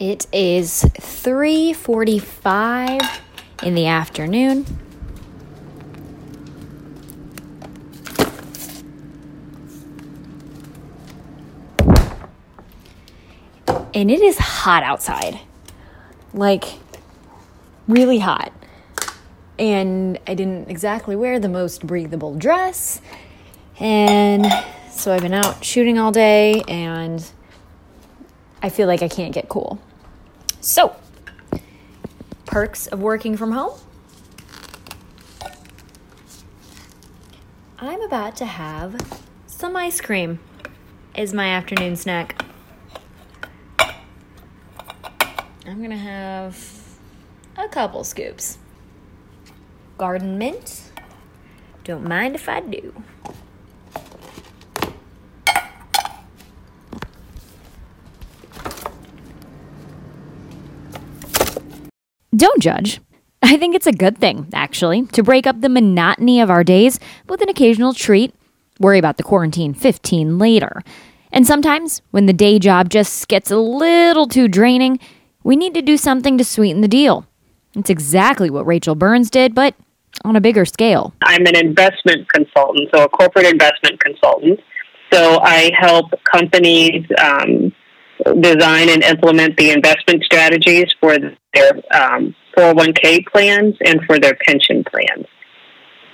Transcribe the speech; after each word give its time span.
It 0.00 0.26
is 0.32 0.84
3:45 0.98 3.20
in 3.62 3.74
the 3.74 3.86
afternoon. 3.86 4.64
And 13.92 14.08
it 14.10 14.22
is 14.22 14.38
hot 14.38 14.82
outside. 14.82 15.38
Like 16.32 16.64
really 17.86 18.20
hot. 18.20 18.54
And 19.58 20.18
I 20.26 20.32
didn't 20.32 20.70
exactly 20.70 21.14
wear 21.14 21.38
the 21.38 21.50
most 21.50 21.86
breathable 21.86 22.36
dress. 22.36 23.02
And 23.78 24.46
so 24.90 25.12
I've 25.12 25.20
been 25.20 25.34
out 25.34 25.62
shooting 25.62 25.98
all 25.98 26.10
day 26.10 26.62
and 26.66 27.22
I 28.62 28.70
feel 28.70 28.86
like 28.86 29.02
I 29.02 29.08
can't 29.08 29.34
get 29.34 29.50
cool. 29.50 29.78
So, 30.60 30.94
perks 32.44 32.86
of 32.86 33.00
working 33.00 33.36
from 33.36 33.52
home. 33.52 33.78
I'm 37.78 38.02
about 38.02 38.36
to 38.36 38.44
have 38.44 38.94
some 39.46 39.74
ice 39.74 40.02
cream 40.02 40.38
as 41.14 41.32
my 41.32 41.48
afternoon 41.48 41.96
snack. 41.96 42.44
I'm 45.66 45.78
to 45.90 45.96
have 45.96 46.58
a 47.56 47.68
couple 47.68 48.04
scoops. 48.04 48.58
Garden 49.96 50.36
mint. 50.36 50.92
Don't 51.84 52.04
mind 52.06 52.34
if 52.34 52.48
I 52.50 52.60
do. 52.60 53.02
Don't 62.40 62.62
judge. 62.62 63.02
I 63.42 63.58
think 63.58 63.74
it's 63.74 63.86
a 63.86 63.92
good 63.92 64.16
thing, 64.16 64.48
actually, 64.54 65.02
to 65.08 65.22
break 65.22 65.46
up 65.46 65.60
the 65.60 65.68
monotony 65.68 66.40
of 66.40 66.48
our 66.48 66.64
days 66.64 66.98
with 67.28 67.42
an 67.42 67.50
occasional 67.50 67.92
treat. 67.92 68.34
Worry 68.78 68.98
about 68.98 69.18
the 69.18 69.22
quarantine 69.22 69.74
15 69.74 70.38
later. 70.38 70.82
And 71.32 71.46
sometimes, 71.46 72.00
when 72.12 72.24
the 72.24 72.32
day 72.32 72.58
job 72.58 72.88
just 72.88 73.28
gets 73.28 73.50
a 73.50 73.58
little 73.58 74.26
too 74.26 74.48
draining, 74.48 74.98
we 75.44 75.54
need 75.54 75.74
to 75.74 75.82
do 75.82 75.98
something 75.98 76.38
to 76.38 76.44
sweeten 76.44 76.80
the 76.80 76.88
deal. 76.88 77.26
It's 77.74 77.90
exactly 77.90 78.48
what 78.48 78.66
Rachel 78.66 78.94
Burns 78.94 79.28
did, 79.28 79.54
but 79.54 79.74
on 80.24 80.34
a 80.34 80.40
bigger 80.40 80.64
scale. 80.64 81.12
I'm 81.22 81.44
an 81.44 81.56
investment 81.56 82.26
consultant, 82.32 82.88
so 82.94 83.04
a 83.04 83.08
corporate 83.10 83.48
investment 83.48 84.00
consultant. 84.00 84.60
So 85.12 85.40
I 85.42 85.72
help 85.78 86.06
companies 86.24 87.04
um, 87.22 87.70
design 88.40 88.88
and 88.88 89.02
implement 89.02 89.56
the 89.56 89.70
investment 89.70 90.22
strategies 90.24 90.86
for 91.00 91.16
their 91.18 91.72
um, 91.92 92.34
401k 92.56 93.26
plans 93.26 93.74
and 93.84 94.00
for 94.06 94.18
their 94.18 94.36
pension 94.46 94.84
plans. 94.84 95.26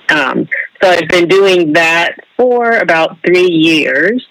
Um, 0.09 0.47
so 0.81 0.89
I've 0.89 1.07
been 1.09 1.27
doing 1.27 1.73
that 1.73 2.15
for 2.37 2.77
about 2.77 3.17
three 3.25 3.49
years. 3.49 4.25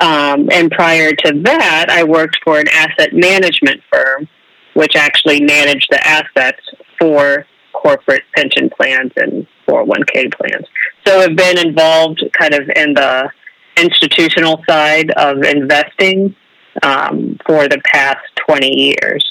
Um, 0.00 0.48
and 0.50 0.70
prior 0.70 1.12
to 1.12 1.42
that, 1.42 1.86
I 1.90 2.04
worked 2.04 2.38
for 2.42 2.58
an 2.58 2.68
asset 2.68 3.10
management 3.12 3.82
firm, 3.92 4.28
which 4.74 4.96
actually 4.96 5.42
managed 5.42 5.88
the 5.90 6.04
assets 6.06 6.60
for 6.98 7.46
corporate 7.72 8.22
pension 8.34 8.70
plans 8.70 9.12
and 9.16 9.46
401k 9.68 10.32
plans. 10.34 10.66
So 11.06 11.20
I've 11.20 11.36
been 11.36 11.58
involved 11.58 12.22
kind 12.38 12.54
of 12.54 12.62
in 12.74 12.94
the 12.94 13.30
institutional 13.76 14.62
side 14.68 15.10
of 15.12 15.42
investing 15.42 16.34
um, 16.82 17.38
for 17.46 17.68
the 17.68 17.80
past 17.92 18.18
20 18.46 18.68
years. 18.68 19.24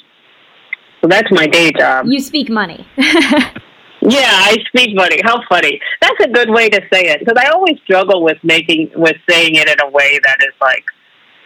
So 1.02 1.08
that's 1.08 1.32
my 1.32 1.48
day 1.48 1.72
job. 1.72 2.06
You 2.08 2.22
speak 2.22 2.50
money. 2.50 2.86
yeah, 2.98 3.54
I 4.02 4.58
speak 4.68 4.96
money. 4.96 5.20
How 5.24 5.40
funny. 5.48 5.80
That's 6.02 6.20
a 6.26 6.30
good 6.30 6.50
way 6.50 6.70
to 6.70 6.82
say 6.92 7.04
it 7.04 7.20
because 7.20 7.42
I 7.42 7.50
always 7.50 7.78
struggle 7.84 8.24
with 8.24 8.38
making 8.44 8.92
with 8.96 9.16
saying 9.30 9.56
it 9.56 9.70
in 9.70 9.76
a 9.82 9.90
way 9.90 10.20
that 10.24 10.38
is 10.42 10.54
like, 10.62 10.84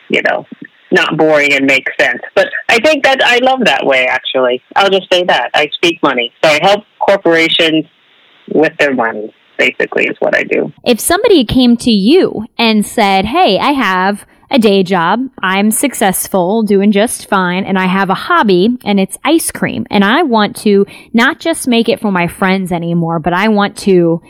you 0.09 0.21
know, 0.23 0.45
not 0.91 1.17
boring 1.17 1.53
and 1.53 1.65
makes 1.65 1.91
sense. 1.99 2.21
But 2.35 2.47
I 2.69 2.79
think 2.79 3.03
that 3.03 3.21
I 3.23 3.37
love 3.43 3.59
that 3.65 3.85
way 3.85 4.05
actually. 4.07 4.61
I'll 4.75 4.89
just 4.89 5.11
say 5.11 5.23
that. 5.25 5.51
I 5.53 5.67
speak 5.73 6.01
money. 6.01 6.33
So 6.43 6.49
I 6.49 6.59
help 6.63 6.85
corporations 6.99 7.85
with 8.53 8.73
their 8.77 8.93
money 8.93 9.33
basically 9.57 10.05
is 10.05 10.17
what 10.19 10.35
I 10.35 10.43
do. 10.43 10.73
If 10.83 10.99
somebody 10.99 11.45
came 11.45 11.77
to 11.77 11.91
you 11.91 12.45
and 12.57 12.85
said, 12.85 13.25
"Hey, 13.25 13.59
I 13.59 13.71
have 13.71 14.25
a 14.53 14.59
day 14.59 14.83
job. 14.83 15.19
I'm 15.41 15.71
successful, 15.71 16.61
doing 16.61 16.91
just 16.91 17.27
fine, 17.27 17.65
and 17.65 17.77
I 17.77 17.87
have 17.87 18.11
a 18.11 18.13
hobby, 18.13 18.77
and 18.85 18.99
it's 18.99 19.17
ice 19.25 19.49
cream. 19.51 19.87
And 19.89 20.05
I 20.05 20.21
want 20.21 20.55
to 20.57 20.85
not 21.11 21.39
just 21.39 21.67
make 21.67 21.89
it 21.89 21.99
for 21.99 22.11
my 22.11 22.27
friends 22.27 22.71
anymore, 22.71 23.19
but 23.19 23.33
I 23.33 23.47
want 23.47 23.75
to 23.79 24.21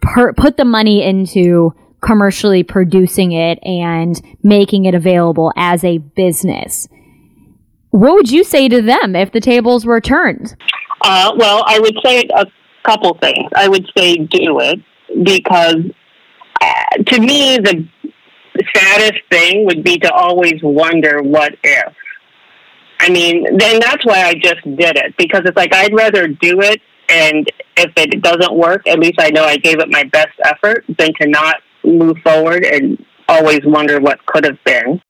per- 0.00 0.32
put 0.32 0.56
the 0.56 0.64
money 0.64 1.02
into 1.04 1.74
commercially 2.00 2.62
producing 2.62 3.32
it 3.32 3.58
and 3.62 4.20
making 4.42 4.86
it 4.86 4.94
available 4.94 5.52
as 5.56 5.84
a 5.84 5.98
business. 5.98 6.88
What 7.90 8.14
would 8.14 8.30
you 8.30 8.44
say 8.44 8.68
to 8.68 8.80
them 8.80 9.14
if 9.14 9.30
the 9.32 9.40
tables 9.40 9.84
were 9.84 10.00
turned? 10.00 10.56
Uh, 11.02 11.32
well, 11.36 11.62
I 11.66 11.78
would 11.78 11.96
say 12.02 12.24
a 12.34 12.46
couple 12.84 13.18
things. 13.20 13.50
I 13.54 13.68
would 13.68 13.86
say 13.94 14.16
do 14.16 14.58
it 14.60 14.80
because 15.22 15.84
uh, 16.60 17.02
to 17.06 17.20
me, 17.20 17.58
the 17.58 17.86
saddest 18.74 19.20
thing 19.30 19.64
would 19.66 19.84
be 19.84 19.98
to 19.98 20.12
always 20.12 20.62
wonder 20.62 21.22
what 21.22 21.54
if. 21.62 21.94
I 23.00 23.08
mean, 23.08 23.44
then 23.56 23.80
that's 23.80 24.04
why 24.04 24.24
I 24.24 24.34
just 24.34 24.62
did 24.64 24.96
it 24.96 25.16
because 25.16 25.42
it's 25.44 25.56
like 25.56 25.74
I'd 25.74 25.94
rather 25.94 26.28
do 26.28 26.60
it 26.60 26.80
and 27.08 27.50
if 27.76 27.92
it 27.96 28.22
doesn't 28.22 28.54
work, 28.54 28.86
at 28.86 28.98
least 28.98 29.18
I 29.18 29.30
know 29.30 29.44
I 29.44 29.56
gave 29.56 29.80
it 29.80 29.88
my 29.88 30.04
best 30.04 30.38
effort 30.44 30.84
than 30.98 31.12
to 31.20 31.28
not 31.28 31.56
move 31.84 32.16
forward 32.22 32.64
and 32.64 33.04
always 33.28 33.60
wonder 33.64 34.00
what 34.00 34.24
could 34.26 34.44
have 34.44 34.62
been. 34.64 35.00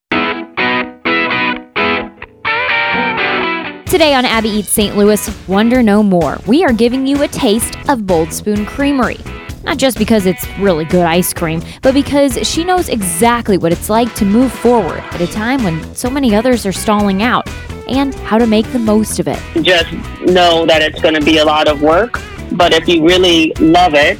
Today 3.91 4.13
on 4.13 4.23
Abby 4.23 4.49
Eats 4.49 4.69
St. 4.69 4.95
Louis, 4.95 5.47
Wonder 5.49 5.83
No 5.83 6.01
More, 6.01 6.39
we 6.47 6.63
are 6.63 6.71
giving 6.71 7.05
you 7.05 7.23
a 7.23 7.27
taste 7.27 7.75
of 7.89 8.07
Bold 8.07 8.31
Spoon 8.31 8.65
Creamery. 8.65 9.19
Not 9.63 9.77
just 9.77 9.97
because 9.97 10.25
it's 10.25 10.47
really 10.57 10.85
good 10.85 11.05
ice 11.05 11.33
cream, 11.33 11.61
but 11.81 11.93
because 11.93 12.37
she 12.47 12.63
knows 12.63 12.89
exactly 12.89 13.57
what 13.57 13.71
it's 13.71 13.89
like 13.89 14.13
to 14.15 14.25
move 14.25 14.51
forward 14.51 14.99
at 14.99 15.21
a 15.21 15.27
time 15.27 15.63
when 15.63 15.95
so 15.95 16.09
many 16.09 16.35
others 16.35 16.65
are 16.65 16.71
stalling 16.71 17.21
out 17.21 17.47
and 17.87 18.15
how 18.15 18.37
to 18.37 18.47
make 18.47 18.65
the 18.71 18.79
most 18.79 19.19
of 19.19 19.27
it. 19.27 19.39
Just 19.61 19.91
know 20.21 20.65
that 20.65 20.81
it's 20.81 21.01
going 21.01 21.15
to 21.15 21.21
be 21.21 21.37
a 21.37 21.45
lot 21.45 21.67
of 21.67 21.81
work, 21.81 22.19
but 22.53 22.73
if 22.73 22.87
you 22.87 23.05
really 23.05 23.53
love 23.59 23.93
it 23.93 24.19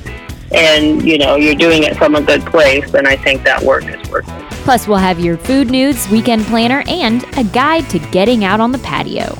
and, 0.54 1.02
you 1.08 1.18
know, 1.18 1.36
you're 1.36 1.56
doing 1.56 1.84
it 1.84 1.96
from 1.96 2.16
a 2.16 2.22
good 2.22 2.46
place, 2.46 2.90
then 2.92 3.08
I 3.08 3.16
think 3.16 3.44
that 3.44 3.64
work 3.64 3.86
is 3.86 4.10
worth 4.10 4.28
it. 4.28 4.52
Plus, 4.64 4.88
we'll 4.88 4.98
have 4.98 5.20
your 5.20 5.38
food 5.38 5.72
news, 5.72 6.08
weekend 6.10 6.44
planner, 6.46 6.84
and 6.88 7.26
a 7.38 7.44
guide 7.44 7.90
to 7.90 8.00
getting 8.12 8.44
out 8.44 8.60
on 8.60 8.72
the 8.72 8.78
patio. 8.80 9.36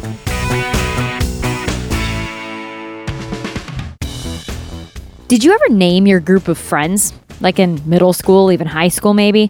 Did 5.32 5.46
you 5.46 5.54
ever 5.54 5.70
name 5.70 6.08
your 6.08 6.20
group 6.20 6.50
of 6.50 6.58
friends? 6.58 7.14
Like 7.40 7.58
in 7.58 7.82
middle 7.86 8.12
school, 8.12 8.52
even 8.52 8.68
high 8.68 8.90
school, 8.90 9.14
maybe? 9.14 9.50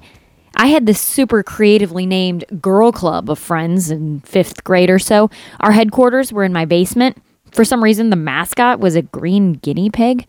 I 0.55 0.67
had 0.67 0.85
this 0.85 1.01
super 1.01 1.41
creatively 1.41 2.05
named 2.05 2.45
girl 2.61 2.91
club 2.91 3.31
of 3.31 3.39
friends 3.39 3.89
in 3.89 4.19
fifth 4.19 4.63
grade 4.63 4.91
or 4.91 4.99
so. 4.99 5.31
Our 5.59 5.71
headquarters 5.71 6.31
were 6.31 6.43
in 6.43 6.53
my 6.53 6.65
basement. 6.65 7.17
For 7.51 7.65
some 7.65 7.83
reason, 7.83 8.11
the 8.11 8.15
mascot 8.15 8.79
was 8.79 8.95
a 8.95 9.01
green 9.01 9.53
guinea 9.53 9.89
pig. 9.89 10.27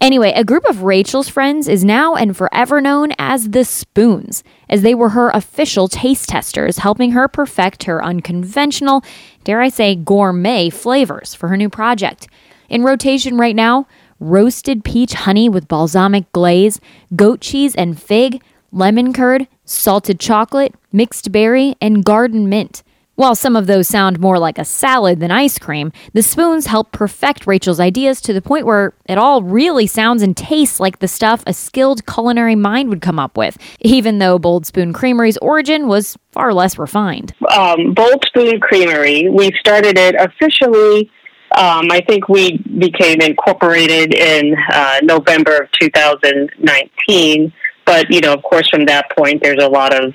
Anyway, 0.00 0.32
a 0.34 0.42
group 0.42 0.64
of 0.64 0.84
Rachel's 0.84 1.28
friends 1.28 1.68
is 1.68 1.84
now 1.84 2.14
and 2.14 2.34
forever 2.34 2.80
known 2.80 3.10
as 3.18 3.50
the 3.50 3.66
Spoons, 3.66 4.42
as 4.70 4.80
they 4.80 4.94
were 4.94 5.10
her 5.10 5.28
official 5.34 5.88
taste 5.88 6.30
testers, 6.30 6.78
helping 6.78 7.10
her 7.10 7.28
perfect 7.28 7.84
her 7.84 8.02
unconventional, 8.02 9.04
dare 9.44 9.60
I 9.60 9.68
say, 9.68 9.96
gourmet 9.96 10.70
flavors 10.70 11.34
for 11.34 11.48
her 11.48 11.58
new 11.58 11.68
project. 11.68 12.26
In 12.70 12.82
rotation 12.82 13.36
right 13.36 13.56
now, 13.56 13.86
roasted 14.20 14.84
peach 14.84 15.14
honey 15.14 15.48
with 15.48 15.68
balsamic 15.68 16.30
glaze, 16.32 16.80
goat 17.14 17.40
cheese 17.40 17.74
and 17.74 18.00
fig, 18.00 18.42
lemon 18.72 19.12
curd, 19.12 19.46
salted 19.64 20.20
chocolate, 20.20 20.74
mixed 20.92 21.32
berry, 21.32 21.76
and 21.80 22.04
garden 22.04 22.48
mint. 22.48 22.82
While 23.18 23.34
some 23.34 23.56
of 23.56 23.66
those 23.66 23.88
sound 23.88 24.20
more 24.20 24.38
like 24.38 24.58
a 24.58 24.64
salad 24.64 25.18
than 25.18 25.32
ice 25.32 25.58
cream, 25.58 25.90
the 26.12 26.22
spoons 26.22 26.66
help 26.66 26.92
perfect 26.92 27.48
Rachel's 27.48 27.80
ideas 27.80 28.20
to 28.20 28.32
the 28.32 28.40
point 28.40 28.64
where 28.64 28.94
it 29.06 29.18
all 29.18 29.42
really 29.42 29.88
sounds 29.88 30.22
and 30.22 30.36
tastes 30.36 30.78
like 30.78 31.00
the 31.00 31.08
stuff 31.08 31.42
a 31.44 31.52
skilled 31.52 32.06
culinary 32.06 32.54
mind 32.54 32.90
would 32.90 33.02
come 33.02 33.18
up 33.18 33.36
with, 33.36 33.58
even 33.80 34.20
though 34.20 34.38
Bold 34.38 34.66
Spoon 34.66 34.92
Creamery's 34.92 35.36
origin 35.38 35.88
was 35.88 36.16
far 36.30 36.54
less 36.54 36.78
refined. 36.78 37.34
Um, 37.52 37.92
Bold 37.92 38.24
Spoon 38.24 38.60
Creamery, 38.60 39.28
we 39.28 39.50
started 39.58 39.98
it 39.98 40.14
officially 40.14 41.10
um, 41.52 41.90
I 41.90 42.02
think 42.06 42.28
we 42.28 42.58
became 42.58 43.20
incorporated 43.20 44.14
in 44.14 44.54
uh, 44.72 44.98
November 45.02 45.58
of 45.58 45.72
2019. 45.72 47.52
But, 47.84 48.10
you 48.10 48.20
know, 48.20 48.34
of 48.34 48.42
course, 48.42 48.68
from 48.68 48.84
that 48.86 49.06
point, 49.16 49.42
there's 49.42 49.62
a 49.62 49.68
lot 49.68 49.94
of 49.94 50.14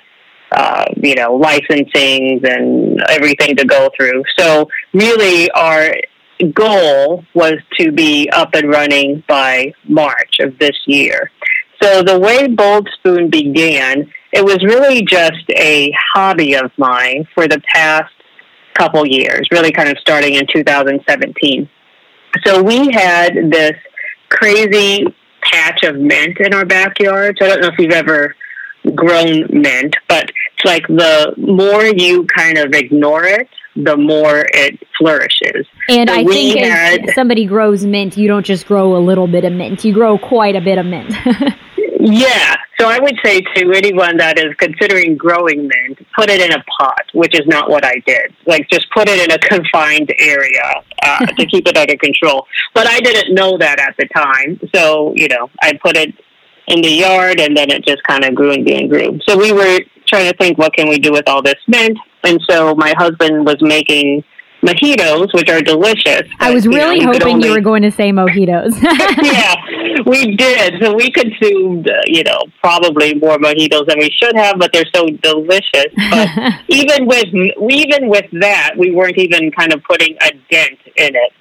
uh, 0.53 0.85
you 0.97 1.15
know, 1.15 1.33
licensing 1.33 2.39
and 2.43 3.01
everything 3.09 3.55
to 3.55 3.65
go 3.65 3.89
through. 3.97 4.23
So 4.37 4.69
really, 4.93 5.49
our 5.51 5.95
goal 6.53 7.25
was 7.33 7.55
to 7.79 7.91
be 7.91 8.29
up 8.31 8.53
and 8.53 8.69
running 8.69 9.23
by 9.27 9.73
March 9.87 10.35
of 10.41 10.59
this 10.59 10.77
year. 10.85 11.31
So 11.81 12.03
the 12.03 12.19
way 12.19 12.47
Bold 12.47 12.87
Spoon 12.99 13.31
began, 13.31 14.11
it 14.31 14.45
was 14.45 14.63
really 14.63 15.01
just 15.01 15.49
a 15.49 15.91
hobby 16.13 16.53
of 16.53 16.71
mine 16.77 17.27
for 17.33 17.47
the 17.47 17.61
past 17.73 18.13
couple 18.77 19.05
years, 19.05 19.47
really 19.51 19.71
kind 19.71 19.89
of 19.89 19.97
starting 19.99 20.35
in 20.35 20.45
2017. 20.53 21.69
So 22.45 22.61
we 22.63 22.91
had 22.91 23.33
this 23.51 23.73
crazy 24.29 25.05
patch 25.41 25.83
of 25.83 25.97
mint 25.97 26.39
in 26.39 26.53
our 26.53 26.65
backyard. 26.65 27.37
So 27.39 27.45
I 27.45 27.49
don't 27.49 27.61
know 27.61 27.67
if 27.67 27.79
you've 27.79 27.91
ever 27.91 28.35
grown 28.95 29.45
mint, 29.49 29.95
but 30.07 30.25
it's 30.25 30.65
like 30.65 30.87
the 30.87 31.33
more 31.37 31.83
you 31.85 32.25
kind 32.25 32.57
of 32.57 32.73
ignore 32.73 33.25
it, 33.25 33.47
the 33.75 33.97
more 33.97 34.45
it 34.53 34.79
flourishes. 34.97 35.65
And 35.89 36.09
so 36.09 36.15
I 36.15 36.23
think 36.25 36.59
had, 36.59 37.05
if 37.05 37.15
somebody 37.15 37.45
grows 37.45 37.85
mint, 37.85 38.17
you 38.17 38.27
don't 38.27 38.45
just 38.45 38.65
grow 38.65 38.95
a 38.95 38.99
little 38.99 39.27
bit 39.27 39.45
of 39.45 39.53
mint, 39.53 39.83
you 39.83 39.93
grow 39.93 40.17
quite 40.17 40.55
a 40.55 40.61
bit 40.61 40.77
of 40.77 40.85
mint. 40.85 41.13
yeah. 42.05 42.57
So 42.77 42.89
I 42.89 42.99
would 42.99 43.17
say 43.23 43.39
to 43.39 43.71
anyone 43.71 44.17
that 44.17 44.37
is 44.37 44.53
considering 44.57 45.15
growing 45.15 45.69
mint, 45.69 46.05
put 46.13 46.29
it 46.29 46.41
in 46.41 46.51
a 46.51 46.61
pot, 46.77 47.05
which 47.13 47.33
is 47.33 47.47
not 47.47 47.69
what 47.69 47.85
I 47.85 47.95
did. 48.05 48.33
Like 48.45 48.69
just 48.69 48.87
put 48.91 49.07
it 49.07 49.23
in 49.23 49.31
a 49.31 49.37
confined 49.49 50.13
area 50.19 50.83
uh, 51.01 51.25
to 51.25 51.45
keep 51.45 51.65
it 51.65 51.77
under 51.77 51.95
control. 51.95 52.45
But 52.73 52.87
I 52.87 52.99
didn't 52.99 53.33
know 53.33 53.57
that 53.57 53.79
at 53.79 53.95
the 53.97 54.05
time. 54.13 54.59
So, 54.75 55.13
you 55.15 55.29
know, 55.29 55.49
I 55.61 55.79
put 55.81 55.95
it 55.95 56.13
in 56.67 56.81
the 56.81 56.89
yard 56.89 57.39
and 57.39 57.55
then 57.55 57.71
it 57.71 57.85
just 57.85 58.03
kind 58.03 58.25
of 58.25 58.35
grew 58.35 58.51
and 58.51 58.65
grew 58.65 58.75
and 58.75 58.89
grew. 58.89 59.19
So 59.25 59.37
we 59.37 59.53
were 59.53 59.79
trying 60.05 60.29
to 60.29 60.37
think, 60.37 60.57
what 60.57 60.73
can 60.73 60.89
we 60.89 60.99
do 60.99 61.13
with 61.13 61.29
all 61.29 61.41
this 61.41 61.55
mint? 61.69 61.97
And 62.25 62.41
so 62.49 62.75
my 62.75 62.93
husband 62.97 63.45
was 63.45 63.61
making 63.61 64.25
mojitos, 64.63 65.33
which 65.33 65.49
are 65.49 65.61
delicious. 65.61 66.23
I 66.39 66.53
was 66.53 66.65
really 66.65 66.99
you 66.99 67.05
know, 67.05 67.11
hoping 67.13 67.35
only... 67.35 67.47
you 67.47 67.53
were 67.53 67.61
going 67.61 67.83
to 67.83 67.91
say 67.91 68.11
mojitos. 68.11 68.81
yeah, 69.21 69.55
we 70.05 70.35
did. 70.35 70.81
So 70.81 70.93
we 70.93 71.11
consumed, 71.11 71.89
uh, 71.89 72.01
you 72.05 72.23
know, 72.23 72.39
probably 72.61 73.13
more 73.15 73.37
mojitos 73.37 73.87
than 73.87 73.99
we 73.99 74.09
should 74.11 74.35
have, 74.35 74.57
but 74.57 74.71
they're 74.73 74.89
so 74.95 75.05
delicious. 75.21 75.91
But 76.09 76.29
even 76.67 77.05
with 77.05 77.25
even 77.69 78.09
with 78.09 78.25
that, 78.39 78.71
we 78.77 78.91
weren't 78.91 79.17
even 79.17 79.51
kind 79.51 79.73
of 79.73 79.83
putting 79.83 80.15
a 80.21 80.31
dent 80.49 80.79
in 80.95 81.15
it. 81.15 81.33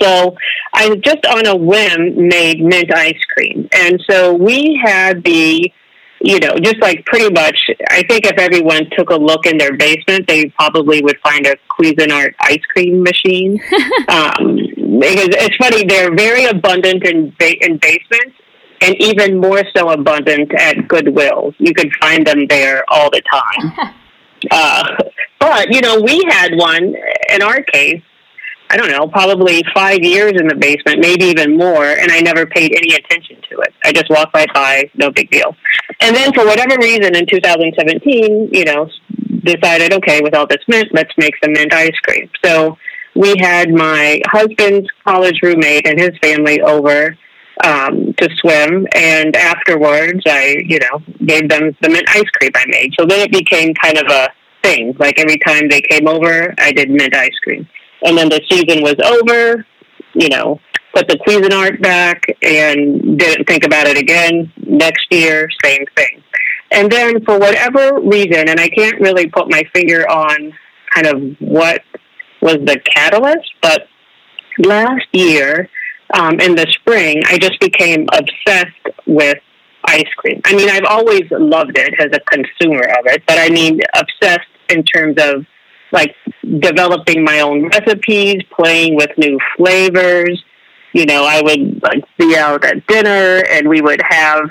So 0.00 0.36
I 0.74 0.94
just 0.96 1.24
on 1.26 1.46
a 1.46 1.56
whim 1.56 2.28
made 2.28 2.60
mint 2.60 2.94
ice 2.94 3.22
cream, 3.32 3.68
and 3.72 4.00
so 4.08 4.34
we 4.34 4.80
had 4.84 5.24
the 5.24 5.72
you 6.20 6.38
know, 6.40 6.54
just 6.56 6.78
like 6.80 7.04
pretty 7.04 7.30
much, 7.32 7.58
I 7.90 8.02
think 8.04 8.26
if 8.26 8.38
everyone 8.38 8.88
took 8.96 9.10
a 9.10 9.16
look 9.16 9.46
in 9.46 9.58
their 9.58 9.76
basement, 9.76 10.26
they 10.26 10.46
probably 10.50 11.02
would 11.02 11.18
find 11.20 11.46
a 11.46 11.56
Cuisinart 11.70 12.34
ice 12.40 12.64
cream 12.68 13.02
machine. 13.02 13.60
um, 14.08 14.56
because 14.98 15.28
it's 15.32 15.56
funny, 15.56 15.84
they're 15.84 16.14
very 16.14 16.46
abundant 16.46 17.04
in, 17.04 17.34
ba- 17.38 17.64
in 17.64 17.78
basements 17.78 18.36
and 18.80 18.94
even 19.00 19.40
more 19.40 19.62
so 19.76 19.90
abundant 19.90 20.52
at 20.54 20.88
Goodwill. 20.88 21.54
You 21.58 21.74
could 21.74 21.90
find 22.00 22.26
them 22.26 22.46
there 22.48 22.84
all 22.88 23.10
the 23.10 23.22
time. 23.30 23.94
uh, 24.50 24.96
but, 25.38 25.72
you 25.72 25.80
know, 25.80 26.00
we 26.00 26.22
had 26.28 26.54
one 26.54 26.94
in 27.30 27.42
our 27.42 27.62
case 27.62 28.02
I 28.68 28.76
don't 28.76 28.90
know, 28.90 29.06
probably 29.06 29.62
five 29.74 30.02
years 30.02 30.32
in 30.36 30.48
the 30.48 30.54
basement, 30.54 30.98
maybe 31.00 31.26
even 31.26 31.56
more, 31.56 31.86
and 31.86 32.10
I 32.10 32.20
never 32.20 32.46
paid 32.46 32.72
any 32.74 32.94
attention 32.94 33.36
to 33.50 33.58
it. 33.60 33.72
I 33.84 33.92
just 33.92 34.10
walked 34.10 34.34
right 34.34 34.52
by, 34.52 34.90
no 34.94 35.10
big 35.10 35.30
deal. 35.30 35.54
And 36.00 36.16
then 36.16 36.32
for 36.32 36.44
whatever 36.44 36.76
reason 36.78 37.14
in 37.14 37.26
2017, 37.26 38.50
you 38.52 38.64
know, 38.64 38.90
decided, 39.44 39.92
okay, 39.92 40.20
with 40.20 40.34
all 40.34 40.46
this 40.46 40.62
mint, 40.66 40.88
let's 40.92 41.12
make 41.16 41.34
some 41.42 41.52
mint 41.52 41.72
ice 41.72 41.96
cream. 42.04 42.28
So 42.44 42.76
we 43.14 43.34
had 43.38 43.70
my 43.70 44.20
husband's 44.26 44.88
college 45.04 45.40
roommate 45.42 45.86
and 45.86 45.98
his 45.98 46.10
family 46.20 46.60
over 46.60 47.16
um, 47.64 48.12
to 48.14 48.28
swim, 48.40 48.86
and 48.94 49.34
afterwards, 49.36 50.20
I, 50.26 50.56
you 50.66 50.78
know, 50.80 51.02
gave 51.24 51.48
them 51.48 51.74
the 51.80 51.88
mint 51.88 52.06
ice 52.08 52.28
cream 52.34 52.50
I 52.54 52.64
made. 52.66 52.92
So 52.98 53.06
then 53.06 53.20
it 53.20 53.32
became 53.32 53.74
kind 53.74 53.96
of 53.96 54.06
a 54.10 54.28
thing. 54.62 54.94
Like 54.98 55.18
every 55.18 55.38
time 55.46 55.68
they 55.68 55.80
came 55.80 56.06
over, 56.08 56.54
I 56.58 56.72
did 56.72 56.90
mint 56.90 57.14
ice 57.14 57.38
cream. 57.42 57.66
And 58.02 58.16
then 58.16 58.28
the 58.28 58.40
season 58.50 58.82
was 58.82 58.96
over, 59.04 59.66
you 60.14 60.28
know, 60.28 60.60
put 60.94 61.08
the 61.08 61.18
Cuisinart 61.18 61.82
back 61.82 62.24
and 62.42 63.18
didn't 63.18 63.46
think 63.46 63.64
about 63.64 63.86
it 63.86 63.98
again. 63.98 64.52
Next 64.56 65.06
year, 65.10 65.48
same 65.62 65.84
thing. 65.96 66.22
And 66.70 66.90
then 66.90 67.24
for 67.24 67.38
whatever 67.38 68.00
reason, 68.00 68.48
and 68.48 68.58
I 68.58 68.68
can't 68.68 69.00
really 69.00 69.28
put 69.28 69.50
my 69.50 69.62
finger 69.74 70.08
on 70.08 70.52
kind 70.94 71.06
of 71.06 71.36
what 71.38 71.82
was 72.40 72.56
the 72.64 72.80
catalyst, 72.94 73.50
but 73.62 73.88
last 74.58 75.06
year 75.12 75.68
um, 76.14 76.40
in 76.40 76.54
the 76.54 76.66
spring, 76.70 77.22
I 77.26 77.38
just 77.38 77.58
became 77.60 78.06
obsessed 78.12 78.96
with 79.06 79.38
ice 79.84 80.12
cream. 80.16 80.40
I 80.44 80.54
mean, 80.54 80.68
I've 80.68 80.84
always 80.84 81.24
loved 81.30 81.76
it 81.76 81.94
as 81.98 82.08
a 82.12 82.20
consumer 82.20 82.82
of 82.82 83.06
it, 83.06 83.22
but 83.26 83.38
I 83.38 83.48
mean, 83.48 83.80
obsessed 83.94 84.48
in 84.68 84.82
terms 84.84 85.16
of 85.18 85.46
like 85.96 86.14
developing 86.60 87.24
my 87.24 87.40
own 87.40 87.68
recipes, 87.68 88.42
playing 88.54 88.94
with 88.96 89.10
new 89.16 89.38
flavors. 89.56 90.44
You 90.92 91.06
know, 91.06 91.24
I 91.24 91.42
would 91.42 91.82
like 91.82 92.04
be 92.18 92.36
out 92.36 92.64
at 92.64 92.86
dinner 92.86 93.42
and 93.50 93.68
we 93.68 93.80
would 93.80 94.00
have 94.08 94.48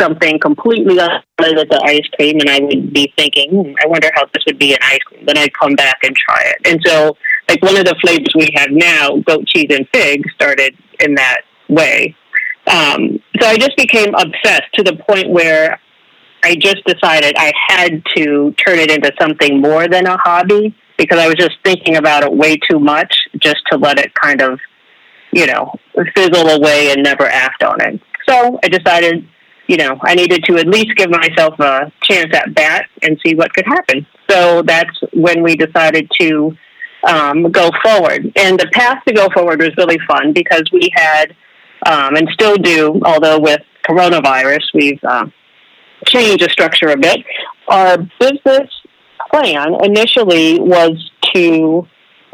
something 0.00 0.38
completely 0.40 0.98
unrelated 0.98 1.70
to 1.70 1.80
ice 1.84 2.06
cream, 2.16 2.38
and 2.40 2.50
I 2.50 2.60
would 2.60 2.92
be 2.92 3.12
thinking, 3.16 3.50
hmm, 3.50 3.72
I 3.82 3.86
wonder 3.86 4.10
how 4.14 4.24
this 4.32 4.42
would 4.46 4.58
be 4.58 4.72
in 4.72 4.78
ice 4.82 4.98
cream. 5.06 5.24
Then 5.24 5.38
I'd 5.38 5.54
come 5.54 5.74
back 5.74 5.98
and 6.02 6.14
try 6.14 6.42
it. 6.44 6.70
And 6.70 6.80
so, 6.84 7.16
like 7.48 7.62
one 7.62 7.76
of 7.76 7.84
the 7.84 7.96
flavors 8.02 8.32
we 8.34 8.50
have 8.56 8.70
now, 8.70 9.16
goat 9.26 9.46
cheese 9.46 9.68
and 9.70 9.88
fig, 9.94 10.22
started 10.34 10.76
in 11.00 11.14
that 11.14 11.42
way. 11.68 12.14
Um, 12.66 13.20
so 13.40 13.46
I 13.46 13.56
just 13.56 13.76
became 13.76 14.14
obsessed 14.14 14.72
to 14.74 14.82
the 14.82 14.96
point 15.08 15.30
where 15.30 15.80
I 16.42 16.56
just 16.56 16.84
decided 16.84 17.34
I 17.38 17.52
had 17.68 18.02
to 18.16 18.54
turn 18.66 18.78
it 18.78 18.90
into 18.90 19.12
something 19.20 19.60
more 19.60 19.88
than 19.88 20.06
a 20.06 20.16
hobby 20.18 20.74
because 20.96 21.18
I 21.18 21.26
was 21.26 21.36
just 21.36 21.56
thinking 21.64 21.96
about 21.96 22.22
it 22.22 22.32
way 22.32 22.56
too 22.56 22.78
much 22.78 23.14
just 23.38 23.58
to 23.70 23.78
let 23.78 23.98
it 23.98 24.14
kind 24.14 24.40
of, 24.40 24.58
you 25.32 25.46
know, 25.46 25.72
fizzle 26.14 26.48
away 26.48 26.92
and 26.92 27.02
never 27.02 27.26
act 27.26 27.62
on 27.62 27.80
it. 27.80 28.00
So 28.28 28.58
I 28.62 28.68
decided, 28.68 29.28
you 29.66 29.76
know, 29.76 29.98
I 30.02 30.14
needed 30.14 30.44
to 30.44 30.56
at 30.56 30.66
least 30.66 30.96
give 30.96 31.10
myself 31.10 31.58
a 31.60 31.92
chance 32.02 32.34
at 32.34 32.54
bat 32.54 32.86
and 33.02 33.18
see 33.24 33.34
what 33.34 33.52
could 33.52 33.66
happen. 33.66 34.06
So 34.30 34.62
that's 34.62 34.96
when 35.12 35.42
we 35.42 35.56
decided 35.56 36.10
to 36.20 36.56
um, 37.06 37.50
go 37.50 37.70
forward. 37.82 38.32
And 38.36 38.58
the 38.58 38.68
path 38.72 39.02
to 39.06 39.14
go 39.14 39.28
forward 39.32 39.60
was 39.60 39.70
really 39.76 39.98
fun 40.08 40.32
because 40.32 40.64
we 40.72 40.90
had, 40.94 41.36
um, 41.86 42.16
and 42.16 42.28
still 42.32 42.56
do, 42.56 43.00
although 43.04 43.38
with 43.38 43.60
coronavirus, 43.88 44.62
we've 44.74 45.02
uh, 45.04 45.26
change 46.06 46.42
the 46.42 46.48
structure 46.48 46.88
a 46.88 46.96
bit. 46.96 47.18
Our 47.68 47.98
business 48.18 48.70
plan 49.36 49.74
initially 49.82 50.58
was 50.60 51.10
to 51.34 51.86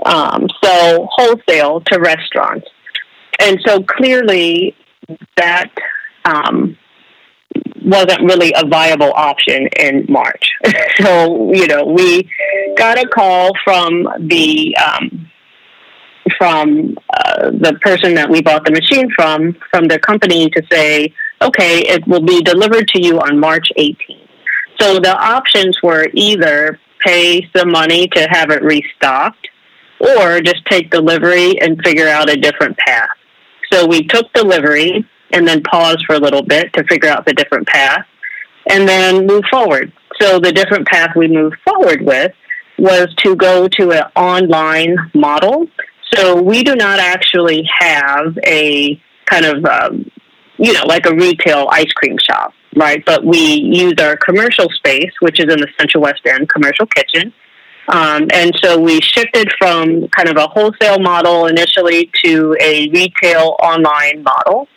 um, 0.04 0.46
sell 0.62 1.08
wholesale 1.10 1.80
to 1.80 1.98
restaurants. 1.98 2.68
And 3.40 3.58
so 3.66 3.82
clearly 3.82 4.76
that 5.36 5.70
um, 6.24 6.76
wasn't 7.84 8.20
really 8.22 8.52
a 8.56 8.66
viable 8.66 9.12
option 9.14 9.68
in 9.78 10.06
March. 10.08 10.50
so, 10.98 11.52
you 11.52 11.66
know, 11.66 11.84
we 11.84 12.30
got 12.76 12.98
a 12.98 13.08
call 13.08 13.52
from 13.64 14.06
the 14.20 14.76
um, 14.76 15.28
from 16.38 16.96
uh, 17.12 17.50
the 17.50 17.78
person 17.82 18.14
that 18.14 18.30
we 18.30 18.40
bought 18.40 18.64
the 18.64 18.70
machine 18.70 19.10
from, 19.14 19.56
from 19.70 19.86
their 19.86 19.98
company 19.98 20.48
to 20.50 20.62
say, 20.70 21.12
okay, 21.42 21.80
it 21.80 22.06
will 22.06 22.24
be 22.24 22.40
delivered 22.42 22.86
to 22.88 23.02
you 23.02 23.18
on 23.18 23.40
March 23.40 23.68
18th. 23.76 24.28
So 24.80 25.00
the 25.00 25.16
options 25.16 25.76
were 25.82 26.08
either 26.14 26.78
pay 27.04 27.48
some 27.56 27.70
money 27.70 28.08
to 28.08 28.28
have 28.30 28.50
it 28.50 28.62
restocked 28.62 29.48
or 30.00 30.40
just 30.40 30.64
take 30.66 30.90
delivery 30.90 31.60
and 31.60 31.80
figure 31.84 32.08
out 32.08 32.30
a 32.30 32.36
different 32.36 32.76
path. 32.78 33.08
So 33.72 33.86
we 33.86 34.04
took 34.06 34.32
delivery 34.32 35.06
and 35.32 35.46
then 35.46 35.62
paused 35.62 36.04
for 36.06 36.16
a 36.16 36.18
little 36.18 36.42
bit 36.42 36.72
to 36.74 36.84
figure 36.84 37.08
out 37.08 37.24
the 37.24 37.32
different 37.32 37.66
path 37.68 38.04
and 38.68 38.88
then 38.88 39.26
move 39.26 39.44
forward. 39.50 39.92
So 40.20 40.38
the 40.38 40.52
different 40.52 40.86
path 40.88 41.10
we 41.16 41.28
moved 41.28 41.56
forward 41.66 42.02
with 42.02 42.32
was 42.78 43.14
to 43.18 43.36
go 43.36 43.68
to 43.68 43.92
an 43.92 44.04
online 44.16 44.96
model. 45.14 45.66
So 46.12 46.40
we 46.40 46.62
do 46.62 46.74
not 46.74 46.98
actually 46.98 47.68
have 47.80 48.36
a 48.44 49.00
kind 49.26 49.46
of 49.46 49.64
um, 49.64 50.10
you 50.58 50.72
know, 50.72 50.84
like 50.86 51.06
a 51.06 51.14
retail 51.14 51.68
ice 51.70 51.92
cream 51.92 52.16
shop, 52.18 52.52
right? 52.76 53.02
But 53.04 53.24
we 53.24 53.38
use 53.38 53.94
our 54.00 54.16
commercial 54.16 54.68
space, 54.70 55.12
which 55.20 55.40
is 55.40 55.52
in 55.52 55.60
the 55.60 55.68
Central 55.78 56.02
West 56.02 56.22
End 56.26 56.48
commercial 56.48 56.86
kitchen. 56.86 57.32
Um, 57.88 58.28
and 58.32 58.52
so 58.62 58.78
we 58.78 59.00
shifted 59.00 59.52
from 59.58 60.08
kind 60.08 60.28
of 60.28 60.36
a 60.36 60.46
wholesale 60.46 61.00
model 61.00 61.46
initially 61.46 62.10
to 62.24 62.56
a 62.60 62.88
retail 62.90 63.56
online 63.60 64.22
model. 64.22 64.68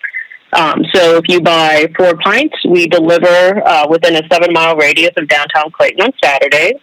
Um, 0.53 0.83
so 0.93 1.17
if 1.17 1.25
you 1.27 1.41
buy 1.41 1.87
four 1.97 2.15
pints, 2.17 2.55
we 2.67 2.87
deliver 2.87 3.61
uh, 3.65 3.87
within 3.89 4.15
a 4.15 4.27
seven 4.31 4.53
mile 4.53 4.75
radius 4.75 5.11
of 5.17 5.27
downtown 5.27 5.71
Clayton 5.71 6.01
on 6.01 6.11
Saturdays. 6.23 6.79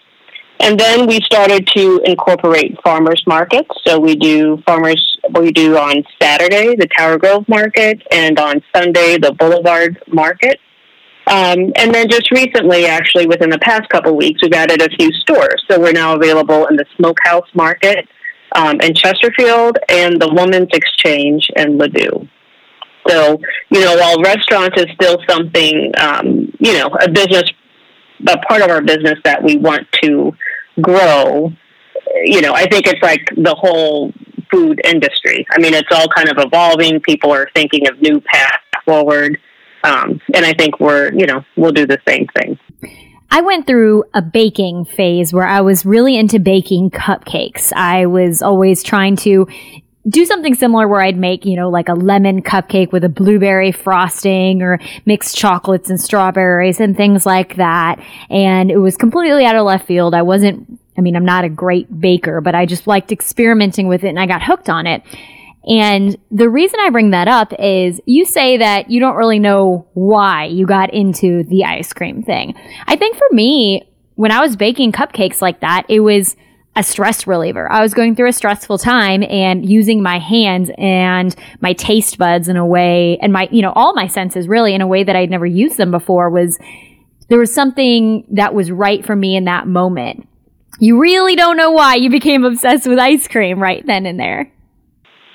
And 0.61 0.78
then 0.78 1.09
we 1.09 1.21
started 1.23 1.66
to 1.75 2.00
incorporate 2.04 2.78
farmers 2.85 3.25
markets. 3.26 3.71
So 3.85 3.99
we 3.99 4.14
do 4.14 4.62
farmers, 4.64 5.19
we 5.35 5.50
do 5.50 5.76
on 5.76 6.04
Saturday, 6.21 6.76
the 6.76 6.87
Tower 6.97 7.19
Grove 7.19 7.49
market, 7.49 8.00
and 8.12 8.38
on 8.38 8.62
Sunday, 8.75 9.19
the 9.19 9.33
Boulevard 9.33 10.00
market. 10.07 10.61
Um, 11.29 11.73
and 11.76 11.95
then 11.95 12.09
just 12.09 12.31
recently, 12.31 12.87
actually, 12.87 13.26
within 13.26 13.50
the 13.50 13.59
past 13.59 13.88
couple 13.88 14.17
weeks, 14.17 14.41
we've 14.43 14.52
added 14.52 14.83
a 14.83 14.88
few 14.97 15.11
stores. 15.12 15.62
So 15.71 15.79
we're 15.79 15.93
now 15.93 16.17
available 16.17 16.67
in 16.67 16.76
the 16.76 16.85
Smokehouse 16.97 17.49
Market 17.55 18.09
um, 18.57 18.81
in 18.81 18.95
Chesterfield 18.95 19.79
and 19.88 20.21
the 20.21 20.33
Women's 20.35 20.71
Exchange 20.73 21.49
in 21.57 21.79
Ladue. 21.79 22.29
So, 23.09 23.38
you 23.71 23.81
know, 23.81 23.97
while 23.97 24.21
restaurants 24.23 24.81
is 24.81 24.87
still 24.95 25.19
something, 25.29 25.93
um, 25.99 26.52
you 26.61 26.73
know, 26.75 26.88
a 27.00 27.09
business, 27.09 27.45
a 28.29 28.38
part 28.38 28.62
of 28.62 28.71
our 28.71 28.81
business 28.83 29.19
that 29.25 29.43
we 29.43 29.57
want 29.57 29.87
to 30.02 30.33
grow, 30.81 31.52
you 32.25 32.41
know, 32.41 32.55
I 32.55 32.67
think 32.67 32.87
it's 32.87 33.02
like 33.02 33.29
the 33.37 33.55
whole 33.55 34.12
food 34.52 34.81
industry. 34.85 35.47
I 35.50 35.59
mean, 35.59 35.75
it's 35.75 35.88
all 35.91 36.09
kind 36.09 36.29
of 36.29 36.37
evolving. 36.38 37.00
People 37.00 37.33
are 37.33 37.49
thinking 37.55 37.88
of 37.88 38.00
new 38.00 38.21
paths 38.21 38.62
forward. 38.85 39.38
Um, 39.85 40.21
and 40.35 40.45
I 40.45 40.53
think 40.55 40.81
we're, 40.81 41.12
you 41.12 41.27
know, 41.27 41.45
we'll 41.57 41.73
do 41.73 41.87
the 41.87 41.99
same 42.07 42.27
thing. 42.37 42.59
I 43.31 43.41
went 43.41 43.67
through 43.67 44.05
a 44.12 44.21
baking 44.21 44.85
phase 44.85 45.33
where 45.33 45.47
I 45.47 45.62
was 45.62 45.87
really 45.87 46.17
into 46.17 46.39
baking 46.39 46.91
cupcakes. 46.91 47.73
I 47.73 48.07
was 48.07 48.43
always 48.43 48.83
trying 48.83 49.17
to 49.17 49.49
do 50.09 50.25
something 50.25 50.55
similar 50.55 50.89
where 50.89 51.01
I'd 51.01 51.17
make, 51.17 51.47
you 51.47 51.57
know, 51.57 51.71
like 51.71 51.89
a 51.89 51.95
lemon 51.95 52.43
cupcake 52.43 52.93
with 52.93 53.05
a 53.05 53.09
blueberry 53.09 53.73
frosting 53.73 54.61
or 54.61 54.79
mixed 55.07 55.37
chocolates 55.37 55.89
and 55.89 56.01
strawberries 56.01 56.81
and 56.81 56.97
things 56.97 57.25
like 57.25 57.57
that. 57.57 58.05
And 58.29 58.71
it 58.71 58.79
was 58.79 58.97
completely 58.97 59.47
out 59.47 59.57
of 59.57 59.65
left 59.65 59.87
field. 59.87 60.15
I 60.15 60.23
wasn't, 60.23 60.79
I 60.99 61.01
mean, 61.01 61.17
I'm 61.17 61.25
not 61.25 61.45
a 61.45 61.49
great 61.49 62.01
baker, 62.01 62.41
but 62.41 62.55
I 62.55 62.67
just 62.67 62.87
liked 62.87 63.12
experimenting 63.12 63.87
with 63.87 64.05
it 64.05 64.09
and 64.09 64.21
I 64.21 64.27
got 64.27 64.43
hooked 64.43 64.69
on 64.69 64.87
it. 64.87 65.03
And 65.64 66.16
the 66.31 66.49
reason 66.49 66.81
I 66.81 66.90
bring 66.90 67.11
that 67.11 67.28
up 67.28 67.52
is 67.59 68.00
you 68.04 68.25
say 68.25 68.57
that 68.57 68.90
you 68.90 69.00
don't 69.00 69.16
really 69.16 69.38
know 69.38 69.87
why 69.95 70.47
you 70.47 70.66
got 70.66 70.92
into 70.92 71.45
the 71.45 71.64
ice 71.64 71.92
cream 71.92 72.23
thing. 72.23 72.54
I 72.87 72.97
think 72.97 73.16
for 73.16 73.28
me, 73.31 73.88
when 74.16 74.33
I 74.33 74.40
was 74.40 74.57
baking 74.57 74.92
cupcakes 74.92 75.40
like 75.40 75.61
that, 75.61 75.85
it 75.88 76.00
was 76.00 76.37
a 76.75 76.83
stress 76.83 77.26
reliever. 77.26 77.71
I 77.71 77.83
was 77.83 77.95
going 77.95 78.16
through 78.16 78.28
a 78.28 78.33
stressful 78.33 78.78
time 78.78 79.23
and 79.23 79.69
using 79.69 80.02
my 80.02 80.19
hands 80.19 80.71
and 80.78 81.35
my 81.61 81.75
taste 81.75 82.19
buds 82.19 82.49
in 82.49 82.57
a 82.57 82.66
way 82.66 83.19
and 83.21 83.33
my, 83.33 83.49
you 83.52 83.62
know, 83.62 83.73
all 83.73 83.95
my 83.95 84.07
senses 84.07 84.49
really 84.49 84.75
in 84.75 84.81
a 84.81 84.87
way 84.87 85.04
that 85.04 85.14
I'd 85.14 85.31
never 85.31 85.47
used 85.47 85.76
them 85.76 85.90
before 85.90 86.31
was 86.31 86.59
there 87.28 87.38
was 87.38 87.54
something 87.54 88.26
that 88.31 88.54
was 88.54 88.71
right 88.71 89.04
for 89.04 89.14
me 89.14 89.37
in 89.37 89.45
that 89.45 89.66
moment. 89.66 90.26
You 90.78 90.99
really 90.99 91.37
don't 91.37 91.59
know 91.59 91.71
why 91.71 91.97
you 91.97 92.11
became 92.11 92.45
obsessed 92.45 92.87
with 92.87 92.99
ice 92.99 93.28
cream 93.28 93.61
right 93.61 93.87
then 93.87 94.07
and 94.07 94.19
there. 94.19 94.50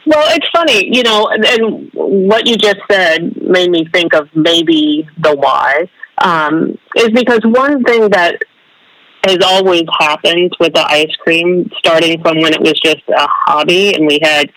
Well, 0.07 0.25
it's 0.33 0.47
funny, 0.55 0.87
you 0.95 1.03
know, 1.03 1.27
and 1.27 1.91
what 1.93 2.47
you 2.47 2.55
just 2.55 2.77
said 2.89 3.35
made 3.41 3.69
me 3.69 3.85
think 3.91 4.13
of 4.13 4.29
maybe 4.33 5.05
the 5.17 5.35
why. 5.35 5.89
Um, 6.23 6.77
is 6.95 7.09
because 7.09 7.41
one 7.43 7.83
thing 7.83 8.09
that 8.11 8.37
has 9.25 9.39
always 9.43 9.83
happened 9.99 10.55
with 10.61 10.73
the 10.73 10.85
ice 10.89 11.13
cream, 11.19 11.69
starting 11.79 12.21
from 12.21 12.39
when 12.39 12.53
it 12.53 12.61
was 12.61 12.79
just 12.79 13.03
a 13.09 13.27
hobby 13.45 13.93
and 13.95 14.07
we 14.07 14.19
had, 14.21 14.49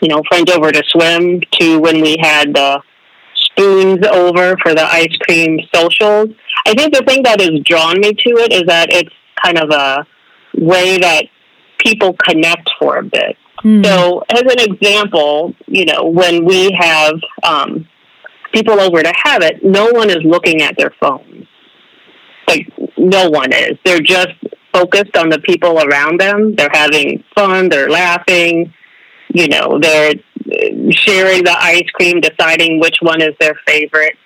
you 0.00 0.08
know, 0.08 0.22
friends 0.28 0.50
over 0.50 0.72
to 0.72 0.82
swim 0.88 1.42
to 1.60 1.78
when 1.78 2.00
we 2.00 2.16
had 2.18 2.54
the 2.54 2.80
spoons 3.34 4.06
over 4.06 4.56
for 4.62 4.74
the 4.74 4.84
ice 4.84 5.14
cream 5.26 5.58
socials. 5.74 6.30
I 6.66 6.72
think 6.72 6.94
the 6.94 7.04
thing 7.06 7.22
that 7.24 7.38
has 7.38 7.50
drawn 7.66 8.00
me 8.00 8.14
to 8.14 8.30
it 8.38 8.54
is 8.54 8.62
that 8.66 8.88
it's 8.90 9.14
kind 9.44 9.58
of 9.58 9.68
a 9.68 10.06
way 10.54 10.96
that 10.96 11.26
people 11.76 12.14
connect 12.14 12.70
for 12.78 12.96
a 12.96 13.02
bit. 13.02 13.36
Mm. 13.62 13.84
So, 13.84 14.24
as 14.30 14.42
an 14.42 14.58
example, 14.58 15.54
you 15.66 15.84
know, 15.84 16.04
when 16.04 16.44
we 16.44 16.70
have 16.78 17.14
um, 17.42 17.86
people 18.52 18.80
over 18.80 19.02
to 19.02 19.12
have 19.24 19.42
it, 19.42 19.64
no 19.64 19.90
one 19.90 20.10
is 20.10 20.18
looking 20.24 20.62
at 20.62 20.76
their 20.78 20.94
phones 21.00 21.46
like 22.50 22.66
no 22.98 23.30
one 23.30 23.52
is. 23.52 23.78
They're 23.84 24.00
just 24.00 24.34
focused 24.72 25.16
on 25.16 25.28
the 25.28 25.38
people 25.40 25.80
around 25.80 26.20
them. 26.20 26.54
They're 26.56 26.70
having 26.72 27.24
fun. 27.34 27.68
They're 27.68 27.90
laughing. 27.90 28.72
You 29.32 29.48
know, 29.48 29.78
they're 29.80 30.14
sharing 30.90 31.44
the 31.44 31.56
ice 31.58 31.88
cream, 31.94 32.20
deciding 32.20 32.80
which 32.80 32.96
one 33.00 33.22
is 33.22 33.34
their 33.40 33.54
favorite. 33.66 34.16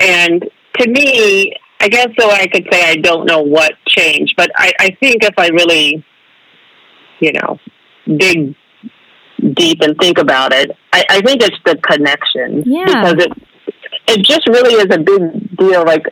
And 0.00 0.48
to 0.78 0.88
me, 0.88 1.54
I 1.80 1.88
guess 1.88 2.08
so 2.18 2.30
I 2.30 2.46
could 2.46 2.66
say 2.70 2.90
I 2.90 2.96
don't 2.96 3.26
know 3.26 3.42
what 3.42 3.72
changed, 3.88 4.34
but 4.36 4.50
I, 4.56 4.72
I 4.78 4.96
think 5.00 5.24
if 5.24 5.34
I 5.36 5.48
really, 5.48 6.04
you 7.20 7.32
know, 7.32 7.58
dig 8.06 8.54
deep 9.54 9.80
and 9.80 9.96
think 9.98 10.18
about 10.18 10.52
it, 10.52 10.70
I, 10.92 11.04
I 11.08 11.20
think 11.20 11.42
it's 11.42 11.56
the 11.64 11.76
connection. 11.76 12.62
Yeah. 12.66 12.86
Because 12.86 13.24
it 13.24 13.32
it 14.08 14.24
just 14.24 14.46
really 14.48 14.74
is 14.74 14.86
a 14.90 14.98
big 14.98 15.56
deal. 15.56 15.84
Like, 15.84 16.06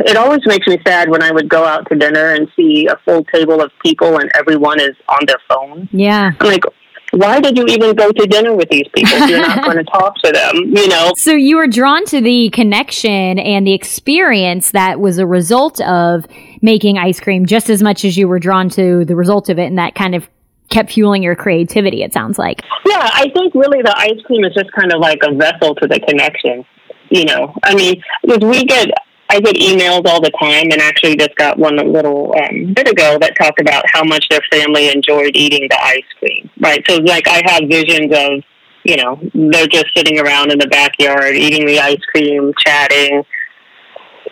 it 0.00 0.16
always 0.16 0.40
makes 0.46 0.66
me 0.66 0.78
sad 0.86 1.10
when 1.10 1.22
I 1.22 1.30
would 1.30 1.48
go 1.48 1.64
out 1.64 1.88
to 1.90 1.96
dinner 1.96 2.30
and 2.32 2.48
see 2.56 2.86
a 2.86 2.96
full 3.04 3.24
table 3.24 3.60
of 3.60 3.70
people 3.82 4.18
and 4.18 4.30
everyone 4.34 4.80
is 4.80 4.96
on 5.08 5.26
their 5.26 5.40
phone. 5.48 5.88
Yeah. 5.92 6.32
I'm 6.40 6.46
like, 6.46 6.64
why 7.12 7.40
did 7.40 7.56
you 7.56 7.64
even 7.66 7.94
go 7.94 8.10
to 8.10 8.26
dinner 8.26 8.54
with 8.54 8.68
these 8.70 8.88
people 8.94 9.28
you're 9.28 9.38
not 9.38 9.64
going 9.64 9.76
to 9.84 9.84
talk 9.84 10.16
to 10.24 10.32
them, 10.32 10.54
you 10.74 10.88
know? 10.88 11.12
So 11.16 11.32
you 11.32 11.56
were 11.56 11.68
drawn 11.68 12.04
to 12.06 12.20
the 12.20 12.50
connection 12.50 13.38
and 13.38 13.66
the 13.66 13.72
experience 13.72 14.72
that 14.72 14.98
was 14.98 15.18
a 15.18 15.26
result 15.26 15.80
of 15.82 16.26
making 16.60 16.98
ice 16.98 17.20
cream 17.20 17.46
just 17.46 17.70
as 17.70 17.82
much 17.82 18.04
as 18.04 18.16
you 18.16 18.26
were 18.26 18.40
drawn 18.40 18.68
to 18.70 19.04
the 19.04 19.14
result 19.14 19.48
of 19.48 19.58
it 19.58 19.66
and 19.66 19.78
that 19.78 19.94
kind 19.94 20.14
of 20.14 20.28
kept 20.70 20.92
fueling 20.92 21.22
your 21.22 21.36
creativity 21.36 22.02
it 22.02 22.12
sounds 22.12 22.38
like 22.38 22.62
yeah 22.86 23.10
i 23.12 23.28
think 23.34 23.54
really 23.54 23.82
the 23.82 23.94
ice 23.96 24.20
cream 24.24 24.44
is 24.44 24.54
just 24.54 24.70
kind 24.72 24.92
of 24.92 25.00
like 25.00 25.18
a 25.22 25.34
vessel 25.34 25.74
to 25.74 25.86
the 25.86 26.00
connection 26.00 26.64
you 27.10 27.24
know, 27.24 27.54
I 27.62 27.74
mean, 27.74 28.02
because 28.22 28.42
we 28.42 28.64
get, 28.64 28.88
I 29.30 29.40
get 29.40 29.56
emails 29.56 30.06
all 30.06 30.20
the 30.20 30.32
time, 30.40 30.70
and 30.70 30.80
actually 30.80 31.16
just 31.16 31.34
got 31.36 31.58
one 31.58 31.78
a 31.78 31.84
little 31.84 32.34
um, 32.36 32.72
bit 32.74 32.88
ago 32.88 33.18
that 33.20 33.36
talked 33.40 33.60
about 33.60 33.84
how 33.92 34.04
much 34.04 34.28
their 34.28 34.40
family 34.50 34.90
enjoyed 34.90 35.36
eating 35.36 35.68
the 35.70 35.80
ice 35.80 36.02
cream. 36.18 36.50
Right, 36.60 36.84
so 36.88 36.96
like 36.96 37.28
I 37.28 37.42
have 37.46 37.68
visions 37.68 38.12
of, 38.12 38.42
you 38.84 38.96
know, 38.96 39.20
they're 39.32 39.66
just 39.66 39.86
sitting 39.96 40.18
around 40.18 40.52
in 40.52 40.58
the 40.58 40.66
backyard 40.66 41.36
eating 41.36 41.66
the 41.66 41.78
ice 41.80 42.04
cream, 42.10 42.52
chatting. 42.66 43.22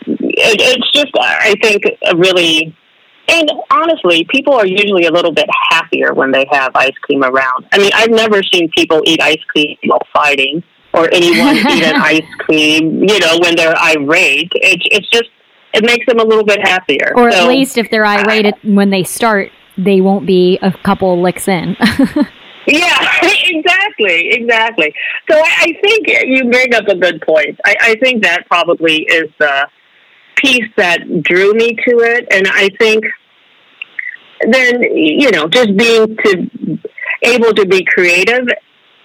It, 0.05 0.61
it's 0.61 0.91
just, 0.93 1.13
I 1.17 1.55
think, 1.63 1.85
a 2.05 2.17
really 2.17 2.77
and 3.33 3.51
honestly, 3.71 4.27
people 4.31 4.53
are 4.55 4.67
usually 4.67 5.07
a 5.07 5.11
little 5.11 5.33
bit 5.33 5.49
happier 5.71 6.13
when 6.13 6.31
they 6.31 6.47
have 6.51 6.73
ice 6.75 6.97
cream 7.03 7.25
around. 7.25 7.67
I 7.73 7.79
mean, 7.79 7.91
I've 7.95 8.11
never 8.11 8.43
seen 8.43 8.71
people 8.77 9.01
eat 9.05 9.21
ice 9.23 9.43
cream 9.49 9.77
while 9.85 10.01
fighting 10.13 10.63
or 10.93 11.09
anyone 11.13 11.57
eat 11.71 11.83
an 11.83 11.97
ice 11.97 12.35
cream, 12.41 13.03
you 13.03 13.19
know, 13.19 13.39
when 13.41 13.57
they're 13.57 13.77
irate. 13.77 14.53
It's 14.55 14.87
it's 14.91 15.09
just 15.11 15.31
it 15.73 15.85
makes 15.85 16.05
them 16.07 16.19
a 16.19 16.25
little 16.25 16.45
bit 16.45 16.61
happier. 16.61 17.13
Or 17.17 17.33
so, 17.33 17.39
at 17.39 17.49
least 17.49 17.79
if 17.79 17.91
they're 17.91 18.05
irate 18.05 18.47
uh, 18.47 18.53
when 18.65 18.91
they 18.91 19.03
start, 19.03 19.51
they 19.79 20.01
won't 20.01 20.27
be 20.27 20.59
a 20.61 20.71
couple 20.71 21.23
licks 21.23 21.49
in. 21.49 21.77
yeah, 22.67 23.21
exactly, 23.23 24.29
exactly. 24.31 24.95
So 25.31 25.37
I, 25.39 25.51
I, 25.59 25.81
think 25.83 26.09
you 26.27 26.51
bring 26.51 26.75
up 26.75 26.87
a 26.89 26.97
good 26.97 27.23
point. 27.23 27.59
I, 27.65 27.77
I 27.81 27.95
think 28.03 28.23
that 28.25 28.47
probably 28.47 29.05
is 29.05 29.31
the 29.39 29.67
piece 30.37 30.69
that 30.77 31.23
drew 31.23 31.55
me 31.55 31.75
to 31.75 31.99
it, 32.01 32.27
and 32.31 32.47
I 32.49 32.69
think 32.79 33.05
then 34.51 34.83
you 34.83 35.31
know 35.31 35.49
just 35.49 35.77
being 35.77 36.17
to 36.25 36.79
able 37.25 37.53
to 37.55 37.67
be 37.67 37.85
creative 37.85 38.49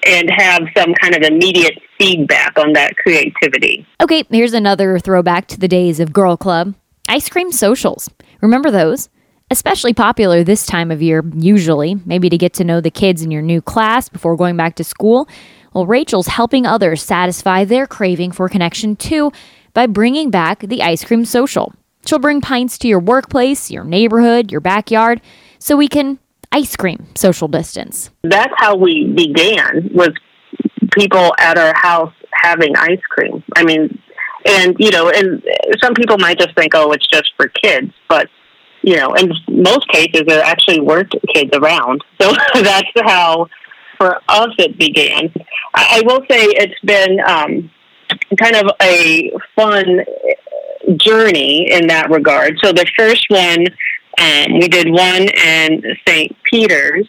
and 0.05 0.29
have 0.29 0.61
some 0.75 0.93
kind 1.01 1.15
of 1.15 1.21
immediate 1.23 1.79
feedback 1.97 2.57
on 2.57 2.73
that 2.73 2.95
creativity. 2.97 3.85
Okay, 4.01 4.23
here's 4.29 4.53
another 4.53 4.99
throwback 4.99 5.47
to 5.47 5.59
the 5.59 5.67
days 5.67 5.99
of 5.99 6.13
Girl 6.13 6.37
Club 6.37 6.75
ice 7.09 7.29
cream 7.29 7.51
socials. 7.51 8.09
Remember 8.41 8.71
those? 8.71 9.09
Especially 9.49 9.93
popular 9.93 10.43
this 10.43 10.65
time 10.65 10.91
of 10.91 11.01
year, 11.01 11.23
usually, 11.33 11.95
maybe 12.05 12.29
to 12.29 12.37
get 12.37 12.53
to 12.55 12.65
know 12.65 12.81
the 12.81 12.91
kids 12.91 13.21
in 13.21 13.31
your 13.31 13.41
new 13.41 13.61
class 13.61 14.09
before 14.09 14.35
going 14.35 14.57
back 14.57 14.75
to 14.75 14.83
school. 14.83 15.27
Well, 15.73 15.85
Rachel's 15.85 16.27
helping 16.27 16.65
others 16.65 17.01
satisfy 17.01 17.63
their 17.63 17.87
craving 17.87 18.33
for 18.33 18.49
connection 18.49 18.97
too 18.97 19.31
by 19.73 19.87
bringing 19.87 20.31
back 20.31 20.59
the 20.59 20.81
ice 20.81 21.05
cream 21.05 21.23
social. 21.23 21.73
She'll 22.07 22.19
bring 22.19 22.39
pints 22.39 22.77
to 22.79 22.87
your 22.87 22.99
workplace, 22.99 23.69
your 23.69 23.83
neighborhood, 23.83 24.49
your 24.49 24.61
backyard, 24.61 25.21
so 25.59 25.75
we 25.75 25.89
can 25.89 26.19
ice 26.53 26.75
cream 26.77 27.07
social 27.15 27.49
distance. 27.49 28.09
That's 28.23 28.53
how 28.57 28.77
we 28.77 29.11
began 29.13 29.89
with 29.93 30.13
people 30.93 31.35
at 31.37 31.57
our 31.57 31.73
house 31.75 32.13
having 32.31 32.75
ice 32.77 33.01
cream. 33.09 33.43
I 33.57 33.63
mean, 33.63 34.01
and 34.47 34.75
you 34.79 34.89
know, 34.91 35.09
and 35.09 35.43
some 35.83 35.93
people 35.93 36.17
might 36.17 36.39
just 36.39 36.55
think, 36.55 36.73
oh, 36.75 36.93
it's 36.93 37.07
just 37.07 37.33
for 37.35 37.49
kids, 37.49 37.91
but 38.07 38.27
you 38.83 38.95
know, 38.95 39.13
in 39.15 39.29
most 39.49 39.87
cases 39.89 40.23
there 40.27 40.41
actually 40.43 40.79
weren't 40.79 41.13
kids 41.33 41.51
around. 41.53 42.03
So 42.21 42.33
that's 42.61 42.87
how 43.03 43.47
for 43.97 44.21
us 44.29 44.49
it 44.57 44.77
began. 44.77 45.33
I, 45.73 45.99
I 45.99 46.01
will 46.05 46.21
say 46.29 46.45
it's 46.45 46.79
been 46.85 47.19
um, 47.19 47.69
kind 48.39 48.55
of 48.55 48.71
a 48.81 49.31
fun 49.55 50.05
journey 50.95 51.71
in 51.71 51.87
that 51.87 52.09
regard. 52.09 52.57
So 52.63 52.71
the 52.71 52.85
first 52.97 53.25
one, 53.29 53.65
um, 54.19 54.59
we 54.59 54.67
did 54.67 54.89
one 54.89 55.27
in 55.27 55.83
St. 56.07 56.35
Peter's, 56.43 57.07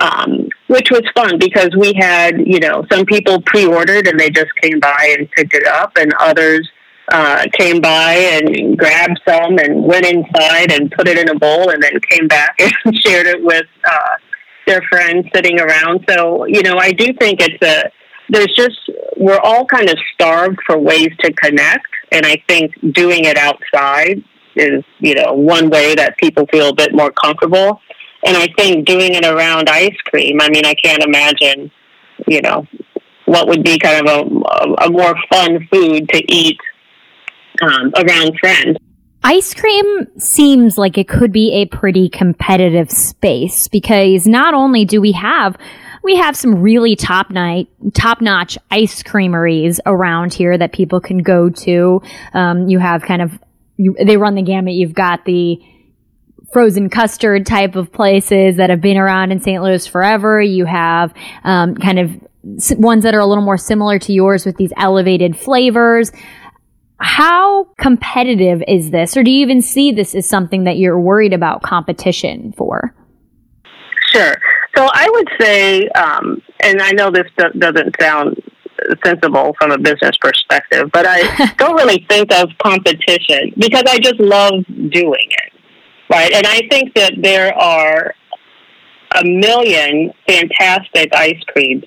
um, 0.00 0.48
which 0.66 0.90
was 0.90 1.02
fun 1.14 1.38
because 1.38 1.70
we 1.76 1.92
had, 1.98 2.38
you 2.38 2.60
know, 2.60 2.84
some 2.90 3.04
people 3.04 3.40
pre-ordered 3.42 4.06
and 4.06 4.18
they 4.18 4.30
just 4.30 4.54
came 4.60 4.80
by 4.80 5.14
and 5.18 5.30
picked 5.30 5.54
it 5.54 5.66
up, 5.66 5.92
and 5.96 6.12
others 6.18 6.68
uh, 7.12 7.44
came 7.58 7.80
by 7.80 8.14
and 8.14 8.78
grabbed 8.78 9.20
some 9.26 9.58
and 9.58 9.84
went 9.84 10.06
inside 10.06 10.72
and 10.72 10.90
put 10.92 11.08
it 11.08 11.18
in 11.18 11.28
a 11.28 11.38
bowl, 11.38 11.70
and 11.70 11.82
then 11.82 11.92
came 12.10 12.28
back 12.28 12.56
and 12.84 12.96
shared 12.98 13.26
it 13.26 13.42
with 13.42 13.66
uh, 13.88 14.16
their 14.66 14.82
friends 14.90 15.26
sitting 15.34 15.60
around. 15.60 16.04
So, 16.08 16.46
you 16.46 16.62
know, 16.62 16.76
I 16.78 16.92
do 16.92 17.12
think 17.14 17.40
it's 17.40 17.62
a 17.62 17.90
there's 18.30 18.52
just 18.56 18.78
we're 19.16 19.40
all 19.40 19.66
kind 19.66 19.88
of 19.88 19.98
starved 20.14 20.58
for 20.66 20.78
ways 20.78 21.10
to 21.20 21.32
connect, 21.34 21.86
and 22.14 22.24
I 22.24 22.36
think 22.48 22.74
doing 22.92 23.24
it 23.24 23.36
outside 23.36 24.22
is, 24.54 24.84
you 25.00 25.16
know, 25.16 25.32
one 25.32 25.68
way 25.68 25.96
that 25.96 26.16
people 26.16 26.46
feel 26.46 26.68
a 26.68 26.74
bit 26.74 26.94
more 26.94 27.10
comfortable. 27.10 27.80
And 28.24 28.36
I 28.36 28.46
think 28.56 28.86
doing 28.86 29.14
it 29.14 29.24
around 29.24 29.68
ice 29.68 29.96
cream, 30.04 30.40
I 30.40 30.48
mean, 30.48 30.64
I 30.64 30.74
can't 30.74 31.02
imagine, 31.02 31.72
you 32.28 32.40
know, 32.40 32.66
what 33.24 33.48
would 33.48 33.64
be 33.64 33.78
kind 33.78 34.06
of 34.06 34.16
a, 34.16 34.84
a 34.84 34.90
more 34.90 35.14
fun 35.30 35.66
food 35.72 36.08
to 36.10 36.32
eat 36.32 36.58
um, 37.62 37.92
around 37.96 38.38
friends. 38.38 38.78
Ice 39.24 39.54
cream 39.54 40.06
seems 40.16 40.78
like 40.78 40.96
it 40.96 41.08
could 41.08 41.32
be 41.32 41.52
a 41.54 41.66
pretty 41.66 42.08
competitive 42.08 42.90
space 42.90 43.66
because 43.68 44.26
not 44.26 44.54
only 44.54 44.84
do 44.84 45.00
we 45.00 45.12
have 45.12 45.56
we 46.04 46.16
have 46.16 46.36
some 46.36 46.60
really 46.60 46.94
top 46.94 47.30
night, 47.30 47.68
top 47.94 48.20
notch 48.20 48.58
ice 48.70 49.02
creameries 49.02 49.80
around 49.86 50.34
here 50.34 50.56
that 50.56 50.72
people 50.72 51.00
can 51.00 51.18
go 51.18 51.48
to. 51.48 52.02
Um, 52.34 52.68
you 52.68 52.78
have 52.78 53.02
kind 53.02 53.22
of 53.22 53.32
you, 53.76 53.96
they 54.04 54.18
run 54.18 54.34
the 54.34 54.42
gamut. 54.42 54.74
You've 54.74 54.94
got 54.94 55.24
the 55.24 55.58
frozen 56.52 56.90
custard 56.90 57.46
type 57.46 57.74
of 57.74 57.90
places 57.90 58.58
that 58.58 58.70
have 58.70 58.80
been 58.80 58.98
around 58.98 59.32
in 59.32 59.40
St. 59.40 59.60
Louis 59.62 59.86
forever. 59.86 60.40
You 60.40 60.66
have 60.66 61.12
um, 61.42 61.74
kind 61.74 61.98
of 61.98 62.10
ones 62.78 63.02
that 63.02 63.14
are 63.14 63.20
a 63.20 63.26
little 63.26 63.42
more 63.42 63.56
similar 63.56 63.98
to 63.98 64.12
yours 64.12 64.44
with 64.44 64.56
these 64.56 64.72
elevated 64.76 65.36
flavors. 65.36 66.12
How 67.00 67.64
competitive 67.78 68.62
is 68.68 68.90
this, 68.90 69.16
or 69.16 69.24
do 69.24 69.30
you 69.30 69.40
even 69.40 69.62
see 69.62 69.90
this 69.90 70.14
as 70.14 70.28
something 70.28 70.64
that 70.64 70.76
you're 70.76 71.00
worried 71.00 71.32
about 71.32 71.62
competition 71.62 72.52
for? 72.56 72.94
Sure. 74.12 74.36
So 74.76 74.88
I 74.92 75.08
would 75.10 75.28
say, 75.40 75.88
um, 75.90 76.42
and 76.60 76.82
I 76.82 76.92
know 76.92 77.10
this 77.10 77.30
do- 77.38 77.58
doesn't 77.58 77.94
sound 78.00 78.42
sensible 79.04 79.54
from 79.58 79.70
a 79.70 79.78
business 79.78 80.16
perspective, 80.20 80.90
but 80.92 81.06
I 81.08 81.54
don't 81.58 81.76
really 81.76 82.04
think 82.08 82.32
of 82.32 82.48
competition 82.62 83.52
because 83.56 83.84
I 83.86 83.98
just 83.98 84.18
love 84.18 84.64
doing 84.90 85.28
it 85.30 85.54
right? 86.10 86.32
And 86.32 86.46
I 86.46 86.62
think 86.70 86.94
that 86.94 87.14
there 87.22 87.54
are 87.54 88.14
a 89.16 89.24
million 89.24 90.12
fantastic 90.26 91.14
ice 91.14 91.40
creams 91.48 91.84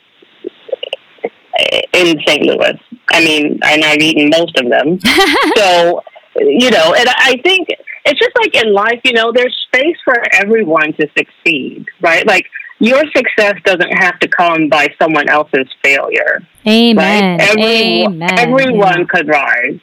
in 1.93 2.19
St. 2.25 2.43
Louis. 2.43 2.79
I 3.09 3.23
mean, 3.23 3.59
and 3.63 3.83
I've 3.83 3.99
eaten 3.99 4.29
most 4.29 4.57
of 4.57 4.69
them. 4.69 4.99
so, 5.57 6.01
you 6.39 6.69
know, 6.69 6.93
and 6.93 7.09
I 7.09 7.39
think 7.43 7.67
it's 8.05 8.19
just 8.19 8.35
like 8.37 8.55
in 8.55 8.73
life, 8.73 9.01
you 9.03 9.13
know, 9.13 9.31
there's 9.33 9.55
space 9.67 9.97
for 10.03 10.15
everyone 10.33 10.93
to 10.93 11.07
succeed, 11.17 11.85
right? 12.01 12.25
Like 12.27 12.45
your 12.79 13.03
success 13.15 13.55
doesn't 13.63 13.91
have 13.97 14.19
to 14.19 14.27
come 14.27 14.69
by 14.69 14.87
someone 15.01 15.29
else's 15.29 15.67
failure. 15.83 16.41
Amen. 16.67 17.39
Right? 17.39 17.49
Everyone, 17.49 18.21
Amen. 18.21 18.39
everyone 18.39 18.99
Yeah. 18.99 19.05
could 19.05 19.27
rise, 19.27 19.79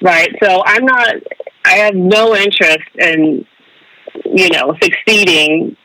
right? 0.00 0.30
So 0.42 0.62
I'm 0.64 0.84
not. 0.84 1.14
I 1.64 1.74
have 1.74 1.94
no 1.94 2.34
interest 2.34 2.88
in 2.98 3.44
you 4.24 4.48
know, 4.50 4.74
succeeding 4.82 5.76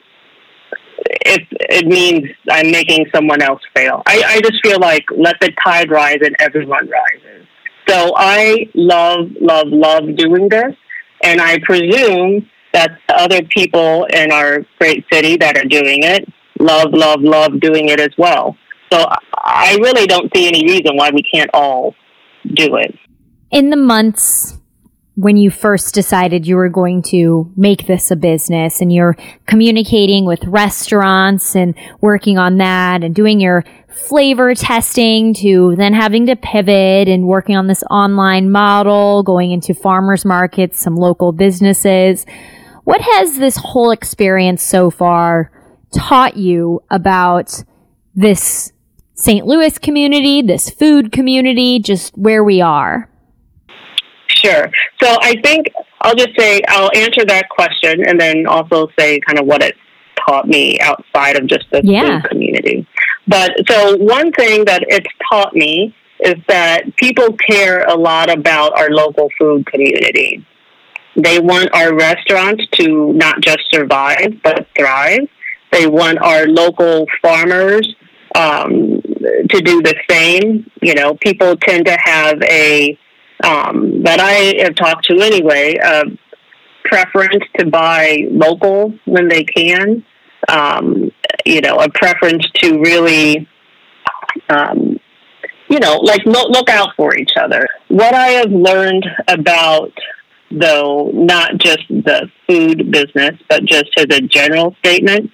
if 1.25 1.41
it 1.51 1.87
means 1.87 2.29
I'm 2.49 2.71
making 2.71 3.05
someone 3.13 3.41
else 3.41 3.61
fail. 3.75 4.01
I, 4.05 4.23
I 4.25 4.41
just 4.41 4.59
feel 4.63 4.79
like 4.79 5.05
let 5.15 5.35
the 5.39 5.51
tide 5.63 5.91
rise 5.91 6.19
and 6.21 6.35
everyone 6.39 6.89
rises. 6.89 7.47
So 7.87 8.13
I 8.15 8.69
love, 8.73 9.29
love, 9.39 9.67
love 9.67 10.15
doing 10.15 10.49
this. 10.49 10.75
And 11.23 11.39
I 11.39 11.59
presume 11.59 12.49
that 12.73 12.97
the 13.07 13.15
other 13.15 13.41
people 13.43 14.05
in 14.05 14.31
our 14.31 14.65
great 14.79 15.05
city 15.11 15.37
that 15.37 15.57
are 15.57 15.65
doing 15.65 16.03
it 16.03 16.27
love, 16.65 16.93
love, 16.93 17.21
love 17.21 17.59
doing 17.59 17.89
it 17.89 17.99
as 17.99 18.11
well. 18.17 18.57
So 18.91 19.05
I 19.33 19.77
really 19.81 20.07
don't 20.07 20.31
see 20.35 20.47
any 20.47 20.63
reason 20.65 20.95
why 20.95 21.11
we 21.13 21.23
can't 21.23 21.49
all 21.53 21.95
do 22.53 22.75
it. 22.75 22.95
in 23.51 23.69
the 23.69 23.77
months 23.77 24.57
when 25.15 25.37
you 25.37 25.49
first 25.49 25.93
decided 25.93 26.45
you 26.45 26.57
were 26.57 26.69
going 26.69 27.01
to 27.01 27.49
make 27.55 27.87
this 27.87 28.11
a 28.11 28.15
business 28.17 28.81
and 28.81 28.91
you're 28.91 29.15
communicating 29.47 30.25
with 30.25 30.43
restaurants 30.43 31.55
and 31.55 31.73
working 32.01 32.37
on 32.37 32.57
that 32.57 33.01
and 33.01 33.15
doing 33.15 33.39
your 33.39 33.63
flavor 33.87 34.53
testing 34.53 35.33
to 35.33 35.73
then 35.77 35.93
having 35.93 36.25
to 36.25 36.35
pivot 36.35 37.07
and 37.07 37.27
working 37.27 37.55
on 37.55 37.67
this 37.67 37.81
online 37.89 38.51
model, 38.51 39.23
going 39.23 39.51
into 39.51 39.73
farmers 39.73 40.25
markets, 40.25 40.81
some 40.81 40.97
local 40.97 41.31
businesses. 41.31 42.25
What 42.83 42.99
has 42.99 43.37
this 43.37 43.55
whole 43.55 43.91
experience 43.91 44.61
so 44.61 44.89
far 44.89 45.49
taught 45.95 46.37
you 46.37 46.83
about 46.89 47.63
this 48.13 48.71
St. 49.15 49.45
Louis 49.45 49.77
community, 49.77 50.41
this 50.41 50.69
food 50.69 51.11
community, 51.11 51.79
just 51.79 52.17
where 52.17 52.43
we 52.43 52.61
are? 52.61 53.09
Sure. 54.27 54.69
So 55.01 55.17
I 55.21 55.35
think 55.41 55.67
I'll 56.01 56.15
just 56.15 56.37
say 56.37 56.61
I'll 56.67 56.91
answer 56.95 57.25
that 57.25 57.49
question 57.49 58.03
and 58.07 58.19
then 58.19 58.45
also 58.45 58.87
say 58.99 59.19
kind 59.21 59.39
of 59.39 59.45
what 59.45 59.63
it 59.63 59.75
taught 60.27 60.47
me 60.47 60.79
outside 60.79 61.37
of 61.37 61.47
just 61.47 61.65
the 61.71 61.81
Yeah. 61.83 62.21
food 62.21 62.29
community. 62.29 62.87
But 63.27 63.51
so 63.67 63.97
one 63.97 64.31
thing 64.33 64.65
that 64.65 64.83
it's 64.87 65.07
taught 65.31 65.55
me 65.55 65.95
is 66.19 66.35
that 66.47 66.95
people 66.95 67.33
care 67.49 67.83
a 67.85 67.95
lot 67.95 68.29
about 68.29 68.77
our 68.77 68.89
local 68.89 69.29
food 69.39 69.65
community. 69.65 70.45
They 71.15 71.39
want 71.39 71.69
our 71.73 71.93
restaurants 71.95 72.65
to 72.73 73.13
not 73.13 73.41
just 73.41 73.59
survive 73.71 74.41
but 74.43 74.67
thrive. 74.77 75.27
They 75.71 75.87
want 75.87 76.19
our 76.19 76.47
local 76.47 77.05
farmers 77.21 77.95
um, 78.35 79.01
to 79.49 79.61
do 79.61 79.81
the 79.81 79.95
same. 80.09 80.69
You 80.81 80.95
know, 80.95 81.15
people 81.15 81.55
tend 81.57 81.85
to 81.85 81.97
have 81.99 82.41
a 82.43 82.97
um, 83.43 84.03
that 84.03 84.19
I 84.19 84.63
have 84.63 84.75
talked 84.75 85.05
to 85.05 85.21
anyway, 85.21 85.75
a 85.83 86.03
preference 86.85 87.43
to 87.57 87.65
buy 87.65 88.19
local 88.29 88.93
when 89.05 89.27
they 89.27 89.43
can. 89.43 90.05
Um, 90.47 91.11
you 91.45 91.61
know, 91.61 91.77
a 91.77 91.89
preference 91.89 92.45
to 92.61 92.79
really, 92.79 93.47
um, 94.49 94.99
you 95.69 95.79
know, 95.79 95.97
like 95.97 96.23
look, 96.25 96.49
look 96.49 96.69
out 96.69 96.89
for 96.95 97.15
each 97.15 97.31
other. 97.39 97.67
What 97.87 98.13
I 98.13 98.27
have 98.27 98.51
learned 98.51 99.05
about, 99.27 99.91
though, 100.51 101.09
not 101.13 101.57
just 101.57 101.87
the 101.89 102.29
food 102.47 102.91
business, 102.91 103.39
but 103.49 103.65
just 103.65 103.89
as 103.97 104.05
a 104.11 104.21
general 104.21 104.75
statement, 104.79 105.31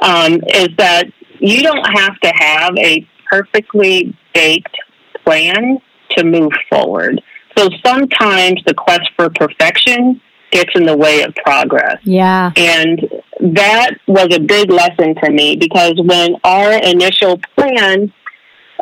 um, 0.00 0.34
is 0.54 0.68
that 0.78 1.04
you 1.38 1.62
don't 1.62 1.84
have 1.98 2.18
to 2.20 2.32
have 2.34 2.76
a 2.76 3.06
perfectly 3.30 4.16
baked 4.34 4.76
plan 5.24 5.78
to 6.16 6.24
move 6.24 6.52
forward. 6.68 7.22
So 7.56 7.68
sometimes 7.84 8.62
the 8.66 8.74
quest 8.74 9.10
for 9.16 9.30
perfection 9.30 10.20
gets 10.50 10.70
in 10.74 10.84
the 10.84 10.96
way 10.96 11.22
of 11.22 11.34
progress. 11.36 11.98
Yeah. 12.02 12.52
And 12.56 13.08
that 13.40 13.92
was 14.06 14.28
a 14.34 14.40
big 14.40 14.70
lesson 14.70 15.14
for 15.18 15.30
me 15.30 15.56
because 15.56 15.94
when 15.96 16.36
our 16.44 16.72
initial 16.72 17.40
plan, 17.56 18.12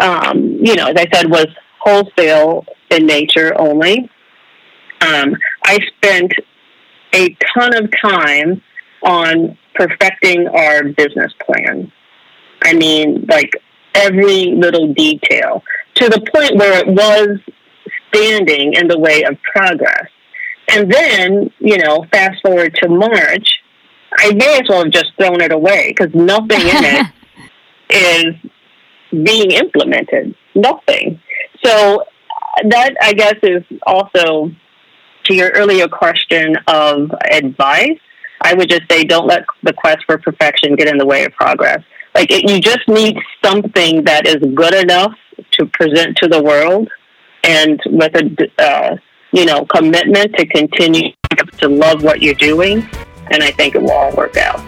um, 0.00 0.58
you 0.62 0.74
know, 0.74 0.86
as 0.86 0.96
I 0.96 1.06
said, 1.12 1.30
was 1.30 1.46
wholesale 1.80 2.64
in 2.90 3.06
nature 3.06 3.58
only, 3.60 4.10
um, 5.00 5.34
I 5.64 5.78
spent 5.96 6.32
a 7.14 7.36
ton 7.54 7.74
of 7.76 7.90
time 8.02 8.62
on 9.02 9.56
perfecting 9.78 10.48
our 10.48 10.84
business 10.84 11.32
plan. 11.46 11.92
I 12.62 12.74
mean, 12.74 13.26
like 13.28 13.52
every 13.94 14.52
little 14.52 14.92
detail 14.92 15.62
to 15.94 16.08
the 16.08 16.20
point 16.34 16.56
where 16.56 16.78
it 16.78 16.88
was 16.88 17.38
standing 18.08 18.74
in 18.74 18.88
the 18.88 18.98
way 18.98 19.22
of 19.22 19.36
progress. 19.42 20.08
And 20.70 20.92
then, 20.92 21.50
you 21.60 21.78
know, 21.78 22.04
fast 22.12 22.42
forward 22.42 22.74
to 22.82 22.88
March, 22.88 23.60
I 24.18 24.32
may 24.34 24.58
as 24.58 24.68
well 24.68 24.84
have 24.84 24.92
just 24.92 25.12
thrown 25.18 25.40
it 25.40 25.52
away 25.52 25.94
because 25.96 26.14
nothing 26.14 26.60
in 26.60 26.84
it 26.84 27.06
is 27.90 29.24
being 29.24 29.52
implemented. 29.52 30.34
Nothing. 30.54 31.20
So 31.64 32.04
that, 32.64 32.94
I 33.00 33.12
guess, 33.14 33.36
is 33.42 33.62
also 33.86 34.50
to 35.24 35.34
your 35.34 35.50
earlier 35.50 35.88
question 35.88 36.56
of 36.66 37.10
advice. 37.30 37.98
I 38.42 38.54
would 38.54 38.68
just 38.68 38.82
say 38.90 39.04
don't 39.04 39.26
let 39.26 39.44
the 39.62 39.72
quest 39.72 40.04
for 40.06 40.18
perfection 40.18 40.76
get 40.76 40.88
in 40.88 40.98
the 40.98 41.06
way 41.06 41.24
of 41.24 41.32
progress. 41.32 41.82
Like 42.14 42.30
it, 42.30 42.50
you 42.50 42.60
just 42.60 42.88
need 42.88 43.16
something 43.44 44.04
that 44.04 44.26
is 44.26 44.36
good 44.54 44.74
enough 44.74 45.14
to 45.52 45.66
present 45.66 46.16
to 46.18 46.28
the 46.28 46.42
world 46.42 46.88
and 47.44 47.80
with 47.86 48.14
a 48.14 48.48
uh, 48.58 48.96
you 49.32 49.44
know 49.44 49.64
commitment 49.66 50.34
to 50.36 50.46
continue 50.46 51.12
to 51.58 51.68
love 51.68 52.02
what 52.02 52.22
you're 52.22 52.34
doing, 52.34 52.88
and 53.30 53.42
I 53.42 53.50
think 53.52 53.74
it 53.74 53.82
will 53.82 53.92
all 53.92 54.14
work 54.16 54.36
out. 54.36 54.60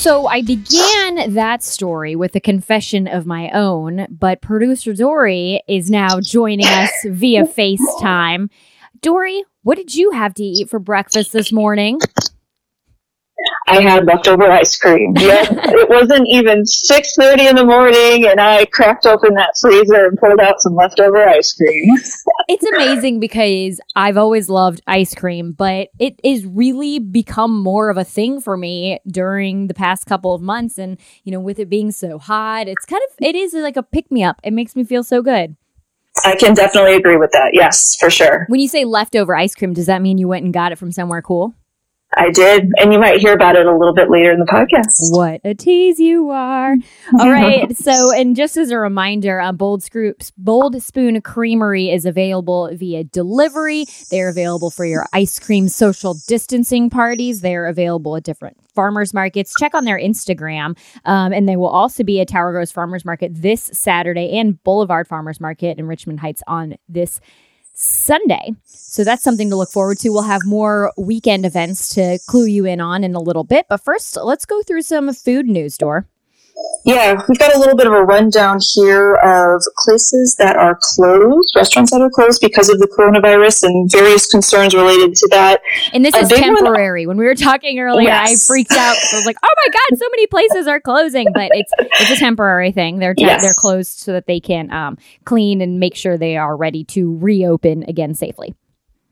So 0.00 0.26
I 0.28 0.40
began 0.40 1.34
that 1.34 1.62
story 1.62 2.16
with 2.16 2.34
a 2.34 2.40
confession 2.40 3.06
of 3.06 3.26
my 3.26 3.50
own, 3.50 4.06
but 4.08 4.40
producer 4.40 4.94
Dory 4.94 5.62
is 5.68 5.90
now 5.90 6.20
joining 6.22 6.64
us 6.64 6.90
via 7.04 7.44
FaceTime. 7.44 8.48
Dory, 9.02 9.44
what 9.62 9.76
did 9.76 9.94
you 9.94 10.12
have 10.12 10.32
to 10.34 10.42
eat 10.42 10.70
for 10.70 10.78
breakfast 10.78 11.34
this 11.34 11.52
morning? 11.52 12.00
I 13.68 13.80
had 13.80 14.04
leftover 14.04 14.50
ice 14.50 14.76
cream. 14.76 15.14
It 15.72 15.88
wasn't 15.88 16.26
even 16.28 16.66
six 16.66 17.14
thirty 17.14 17.46
in 17.46 17.56
the 17.56 17.64
morning, 17.64 18.26
and 18.26 18.40
I 18.40 18.64
cracked 18.66 19.06
open 19.06 19.34
that 19.34 19.56
freezer 19.60 20.06
and 20.06 20.18
pulled 20.18 20.40
out 20.40 20.60
some 20.60 20.74
leftover 20.74 21.26
ice 21.28 21.52
cream. 21.52 21.94
it's 22.48 22.64
amazing 22.64 23.20
because 23.20 23.80
I've 23.96 24.16
always 24.16 24.48
loved 24.48 24.82
ice 24.86 25.14
cream, 25.14 25.52
but 25.52 25.88
it 25.98 26.20
is 26.22 26.44
really 26.44 26.98
become 26.98 27.62
more 27.62 27.90
of 27.90 27.96
a 27.96 28.04
thing 28.04 28.40
for 28.40 28.56
me 28.56 28.98
during 29.06 29.68
the 29.68 29.74
past 29.74 30.06
couple 30.06 30.34
of 30.34 30.42
months. 30.42 30.78
And 30.78 30.98
you 31.24 31.32
know, 31.32 31.40
with 31.40 31.58
it 31.58 31.70
being 31.70 31.92
so 31.92 32.18
hot, 32.18 32.68
it's 32.68 32.84
kind 32.84 33.02
of 33.08 33.24
it 33.24 33.34
is 33.34 33.54
like 33.54 33.76
a 33.76 33.82
pick 33.82 34.10
me 34.10 34.22
up. 34.22 34.40
It 34.42 34.52
makes 34.52 34.74
me 34.76 34.84
feel 34.84 35.04
so 35.04 35.22
good. 35.22 35.56
I 36.24 36.36
can 36.36 36.54
definitely 36.54 36.96
agree 36.96 37.16
with 37.16 37.30
that. 37.32 37.50
Yes, 37.52 37.96
for 37.98 38.10
sure. 38.10 38.44
When 38.48 38.60
you 38.60 38.68
say 38.68 38.84
leftover 38.84 39.36
ice 39.36 39.54
cream, 39.54 39.72
does 39.72 39.86
that 39.86 40.02
mean 40.02 40.18
you 40.18 40.28
went 40.28 40.44
and 40.44 40.52
got 40.52 40.72
it 40.72 40.76
from 40.76 40.92
somewhere 40.92 41.22
cool? 41.22 41.54
I 42.16 42.30
did, 42.30 42.72
and 42.78 42.92
you 42.92 42.98
might 42.98 43.20
hear 43.20 43.32
about 43.32 43.54
it 43.54 43.66
a 43.66 43.76
little 43.76 43.94
bit 43.94 44.10
later 44.10 44.32
in 44.32 44.40
the 44.40 44.46
podcast. 44.46 45.16
What 45.16 45.40
a 45.44 45.54
tease 45.54 46.00
you 46.00 46.30
are! 46.30 46.74
All 47.20 47.30
right, 47.30 47.76
so 47.76 48.12
and 48.12 48.34
just 48.34 48.56
as 48.56 48.70
a 48.70 48.78
reminder, 48.78 49.40
uh, 49.40 49.52
Bold 49.52 49.84
Scoops, 49.84 50.32
Bold 50.36 50.82
Spoon 50.82 51.20
Creamery 51.22 51.90
is 51.90 52.04
available 52.04 52.68
via 52.72 53.04
delivery. 53.04 53.84
They're 54.10 54.28
available 54.28 54.70
for 54.70 54.84
your 54.84 55.06
ice 55.12 55.38
cream 55.38 55.68
social 55.68 56.16
distancing 56.26 56.90
parties. 56.90 57.42
They're 57.42 57.66
available 57.66 58.16
at 58.16 58.24
different 58.24 58.56
farmers 58.74 59.14
markets. 59.14 59.54
Check 59.60 59.74
on 59.74 59.84
their 59.84 59.98
Instagram, 59.98 60.76
um, 61.04 61.32
and 61.32 61.48
they 61.48 61.56
will 61.56 61.68
also 61.68 62.02
be 62.02 62.20
at 62.20 62.28
Tower 62.28 62.50
Groves 62.50 62.72
Farmers 62.72 63.04
Market 63.04 63.40
this 63.40 63.70
Saturday 63.72 64.36
and 64.36 64.62
Boulevard 64.64 65.06
Farmers 65.06 65.40
Market 65.40 65.78
in 65.78 65.86
Richmond 65.86 66.18
Heights 66.20 66.42
on 66.48 66.76
this 66.88 67.20
Sunday. 67.80 68.54
So 68.66 69.04
that's 69.04 69.22
something 69.22 69.48
to 69.50 69.56
look 69.56 69.70
forward 69.70 69.98
to. 70.00 70.10
We'll 70.10 70.22
have 70.22 70.44
more 70.44 70.92
weekend 70.98 71.46
events 71.46 71.94
to 71.94 72.18
clue 72.26 72.46
you 72.46 72.66
in 72.66 72.80
on 72.80 73.04
in 73.04 73.14
a 73.14 73.20
little 73.20 73.44
bit. 73.44 73.66
But 73.68 73.82
first, 73.82 74.18
let's 74.22 74.44
go 74.44 74.62
through 74.62 74.82
some 74.82 75.12
food 75.14 75.46
news, 75.46 75.78
Door. 75.78 76.06
Yeah, 76.84 77.22
we've 77.28 77.38
got 77.38 77.54
a 77.54 77.58
little 77.58 77.76
bit 77.76 77.86
of 77.86 77.92
a 77.92 78.02
rundown 78.02 78.58
here 78.74 79.14
of 79.16 79.62
places 79.84 80.36
that 80.38 80.56
are 80.56 80.78
closed, 80.80 81.52
restaurants 81.54 81.90
that 81.90 82.00
are 82.00 82.10
closed 82.10 82.40
because 82.40 82.70
of 82.70 82.78
the 82.78 82.88
coronavirus 82.88 83.64
and 83.64 83.90
various 83.90 84.26
concerns 84.26 84.74
related 84.74 85.14
to 85.14 85.28
that. 85.30 85.60
And 85.92 86.04
this 86.04 86.14
a 86.14 86.20
is 86.20 86.28
temporary. 86.28 87.06
One, 87.06 87.16
when 87.16 87.24
we 87.24 87.28
were 87.28 87.34
talking 87.34 87.78
earlier, 87.78 88.08
yes. 88.08 88.30
I 88.30 88.52
freaked 88.52 88.72
out. 88.72 88.96
I 88.96 89.16
was 89.16 89.26
like, 89.26 89.36
"Oh 89.42 89.54
my 89.66 89.72
god, 89.72 89.98
so 89.98 90.08
many 90.10 90.26
places 90.26 90.66
are 90.66 90.80
closing!" 90.80 91.28
But 91.34 91.50
it's 91.52 91.72
it's 91.78 92.10
a 92.12 92.16
temporary 92.16 92.72
thing. 92.72 92.98
They're 92.98 93.14
te- 93.14 93.24
yes. 93.24 93.42
they're 93.42 93.54
closed 93.54 93.98
so 93.98 94.12
that 94.12 94.26
they 94.26 94.40
can 94.40 94.70
um, 94.72 94.96
clean 95.24 95.60
and 95.60 95.78
make 95.78 95.94
sure 95.94 96.16
they 96.16 96.36
are 96.36 96.56
ready 96.56 96.84
to 96.84 97.16
reopen 97.18 97.84
again 97.88 98.14
safely. 98.14 98.54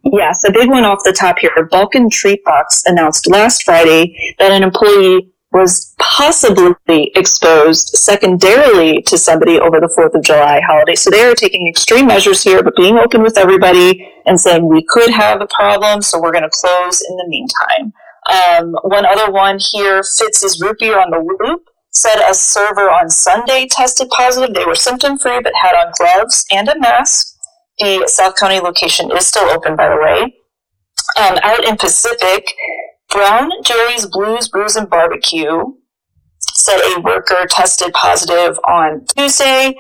Yes, 0.05 0.43
a 0.45 0.53
big 0.53 0.71
one 0.71 0.85
off 0.85 1.01
the 1.05 1.13
top 1.13 1.39
here. 1.39 1.69
Balkan 1.71 2.09
Treat 2.09 2.43
Box 2.45 2.83
announced 2.87 3.27
last 3.27 3.63
Friday 3.65 4.17
that 4.39 4.53
an 4.53 4.63
employee 4.63 5.33
was 5.53 5.95
possibly 5.99 7.11
exposed 7.15 7.89
secondarily 7.95 9.03
to 9.03 9.17
somebody 9.17 9.59
over 9.59 9.81
the 9.81 9.93
4th 9.99 10.15
of 10.15 10.23
July 10.23 10.61
holiday. 10.67 10.95
So 10.95 11.11
they 11.11 11.25
are 11.25 11.35
taking 11.35 11.67
extreme 11.67 12.07
measures 12.07 12.43
here, 12.43 12.63
but 12.63 12.77
being 12.77 12.99
open 12.99 13.23
with 13.23 13.39
everybody 13.39 14.07
and 14.27 14.39
saying 14.39 14.69
we 14.69 14.85
could 14.89 15.11
have 15.11 15.41
a 15.41 15.47
problem, 15.47 16.03
so 16.03 16.21
we're 16.21 16.33
going 16.33 16.45
to 16.45 16.51
close 16.53 17.01
in 17.01 17.17
the 17.17 17.27
meantime. 17.29 17.93
Um, 18.29 18.77
one 18.83 19.07
other 19.07 19.33
one 19.33 19.59
here, 19.73 20.03
Fitz's 20.03 20.61
root 20.61 20.77
beer 20.79 21.01
on 21.01 21.11
the 21.11 21.19
loop 21.19 21.63
said 21.91 22.21
a 22.29 22.35
server 22.35 22.91
on 22.91 23.09
Sunday 23.09 23.67
tested 23.71 24.09
positive. 24.11 24.55
They 24.55 24.67
were 24.67 24.75
symptom 24.75 25.19
free, 25.19 25.41
but 25.43 25.53
had 25.61 25.75
on 25.75 25.93
gloves 25.99 26.45
and 26.51 26.69
a 26.69 26.79
mask. 26.79 27.37
The 27.79 28.07
South 28.07 28.37
County 28.37 28.61
location 28.61 29.11
is 29.17 29.27
still 29.27 29.49
open, 29.49 29.77
by 29.77 29.89
the 29.89 29.97
way. 29.97 30.35
Um, 31.17 31.39
out 31.43 31.65
in 31.65 31.77
Pacific, 31.77 32.53
Brown 33.11 33.51
Jerry's 33.65 34.07
Blues 34.07 34.49
Brews 34.49 34.77
and 34.77 34.89
Barbecue 34.89 35.63
said 36.41 36.81
a 36.97 37.01
worker 37.01 37.47
tested 37.49 37.93
positive 37.95 38.59
on 38.67 39.05
Tuesday. 39.17 39.75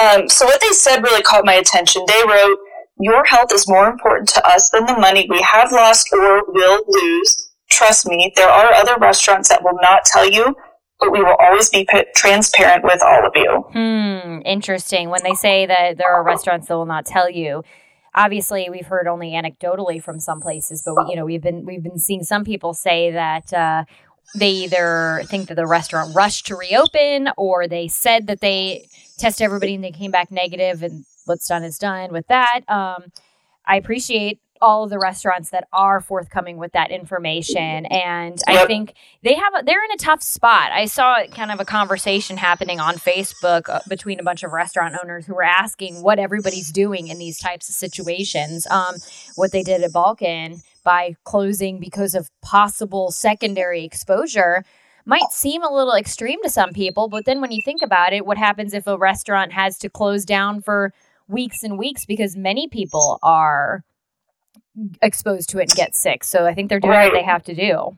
Um, 0.00 0.28
so 0.28 0.46
what 0.46 0.60
they 0.60 0.68
said 0.70 1.02
really 1.02 1.22
caught 1.22 1.44
my 1.44 1.54
attention. 1.54 2.04
They 2.06 2.22
wrote, 2.26 2.58
"Your 2.98 3.24
health 3.24 3.52
is 3.52 3.68
more 3.68 3.88
important 3.88 4.28
to 4.30 4.46
us 4.46 4.70
than 4.70 4.86
the 4.86 4.96
money 4.98 5.26
we 5.28 5.42
have 5.42 5.72
lost 5.72 6.08
or 6.12 6.42
will 6.48 6.82
lose. 6.86 7.48
Trust 7.68 8.06
me, 8.06 8.32
there 8.36 8.48
are 8.48 8.72
other 8.72 8.96
restaurants 8.98 9.48
that 9.48 9.62
will 9.62 9.78
not 9.82 10.04
tell 10.04 10.28
you." 10.28 10.54
But 11.00 11.12
we 11.12 11.22
will 11.22 11.36
always 11.40 11.70
be 11.70 11.86
p- 11.90 12.04
transparent 12.14 12.84
with 12.84 13.02
all 13.02 13.24
of 13.26 13.32
you. 13.34 13.64
Hmm, 13.72 14.40
interesting. 14.44 15.08
When 15.08 15.22
they 15.22 15.32
say 15.32 15.64
that 15.64 15.96
there 15.96 16.12
are 16.12 16.22
restaurants 16.22 16.68
that 16.68 16.74
will 16.76 16.84
not 16.84 17.06
tell 17.06 17.30
you, 17.30 17.64
obviously 18.14 18.68
we've 18.70 18.86
heard 18.86 19.06
only 19.06 19.30
anecdotally 19.30 20.02
from 20.02 20.20
some 20.20 20.40
places 20.40 20.82
but 20.84 20.94
we, 20.94 21.10
you 21.10 21.16
know 21.16 21.24
we've 21.24 21.42
been 21.42 21.64
we've 21.64 21.82
been 21.82 21.98
seeing 21.98 22.22
some 22.22 22.44
people 22.44 22.74
say 22.74 23.10
that 23.10 23.52
uh, 23.52 23.84
they 24.34 24.50
either 24.50 25.22
think 25.26 25.48
that 25.48 25.56
the 25.56 25.66
restaurant 25.66 26.14
rushed 26.14 26.46
to 26.46 26.56
reopen 26.56 27.28
or 27.36 27.66
they 27.66 27.88
said 27.88 28.26
that 28.28 28.40
they 28.40 28.86
tested 29.18 29.44
everybody 29.44 29.74
and 29.74 29.84
they 29.84 29.90
came 29.90 30.10
back 30.10 30.30
negative 30.30 30.82
and 30.82 31.04
what's 31.26 31.48
done 31.48 31.64
is 31.64 31.78
done 31.78 32.12
with 32.12 32.26
that. 32.28 32.60
Um, 32.68 33.04
i 33.66 33.76
appreciate 33.76 34.40
all 34.60 34.84
of 34.84 34.90
the 34.90 34.98
restaurants 34.98 35.50
that 35.50 35.66
are 35.72 36.00
forthcoming 36.00 36.56
with 36.56 36.72
that 36.72 36.90
information. 36.90 37.86
And 37.86 38.38
i 38.46 38.66
think 38.66 38.94
they 39.22 39.34
have 39.34 39.54
a, 39.58 39.62
they're 39.64 39.84
in 39.84 39.92
a 39.92 39.96
tough 39.96 40.22
spot. 40.22 40.70
I 40.72 40.86
saw 40.86 41.24
kind 41.32 41.50
of 41.50 41.60
a 41.60 41.64
conversation 41.64 42.36
happening 42.36 42.80
on 42.80 42.94
facebook 42.96 43.68
uh, 43.68 43.80
between 43.88 44.20
a 44.20 44.22
bunch 44.22 44.42
of 44.42 44.52
restaurant 44.52 44.94
owners 45.02 45.26
who 45.26 45.34
were 45.34 45.42
asking 45.42 46.02
what 46.02 46.18
everybody's 46.18 46.70
doing 46.70 47.08
in 47.08 47.18
these 47.18 47.38
types 47.38 47.68
of 47.68 47.74
situations 47.74 48.66
um, 48.70 48.96
what 49.36 49.52
they 49.52 49.62
did 49.62 49.82
at 49.82 49.92
balkan 49.92 50.60
by 50.84 51.16
closing 51.24 51.78
because 51.78 52.14
of 52.14 52.30
possible 52.42 53.10
secondary 53.10 53.84
exposure 53.84 54.64
might 55.04 55.30
seem 55.30 55.62
a 55.62 55.72
little 55.72 55.94
extreme 55.94 56.42
to 56.42 56.50
some 56.50 56.72
people 56.72 57.08
but 57.08 57.24
then 57.24 57.40
when 57.40 57.50
you 57.50 57.62
think 57.64 57.82
about 57.82 58.12
it 58.12 58.26
what 58.26 58.38
happens 58.38 58.74
if 58.74 58.86
a 58.86 58.98
restaurant 58.98 59.52
has 59.52 59.78
to 59.78 59.88
close 59.88 60.24
down 60.24 60.60
for 60.60 60.92
weeks 61.28 61.62
and 61.62 61.78
weeks 61.78 62.04
because 62.04 62.36
many 62.36 62.68
people 62.68 63.18
are 63.22 63.84
exposed 65.02 65.48
to 65.50 65.58
it 65.58 65.70
and 65.70 65.72
get 65.72 65.94
sick. 65.94 66.24
So 66.24 66.46
I 66.46 66.54
think 66.54 66.68
they're 66.68 66.80
doing 66.80 66.92
right. 66.92 67.12
what 67.12 67.18
they 67.18 67.24
have 67.24 67.42
to 67.44 67.54
do. 67.54 67.96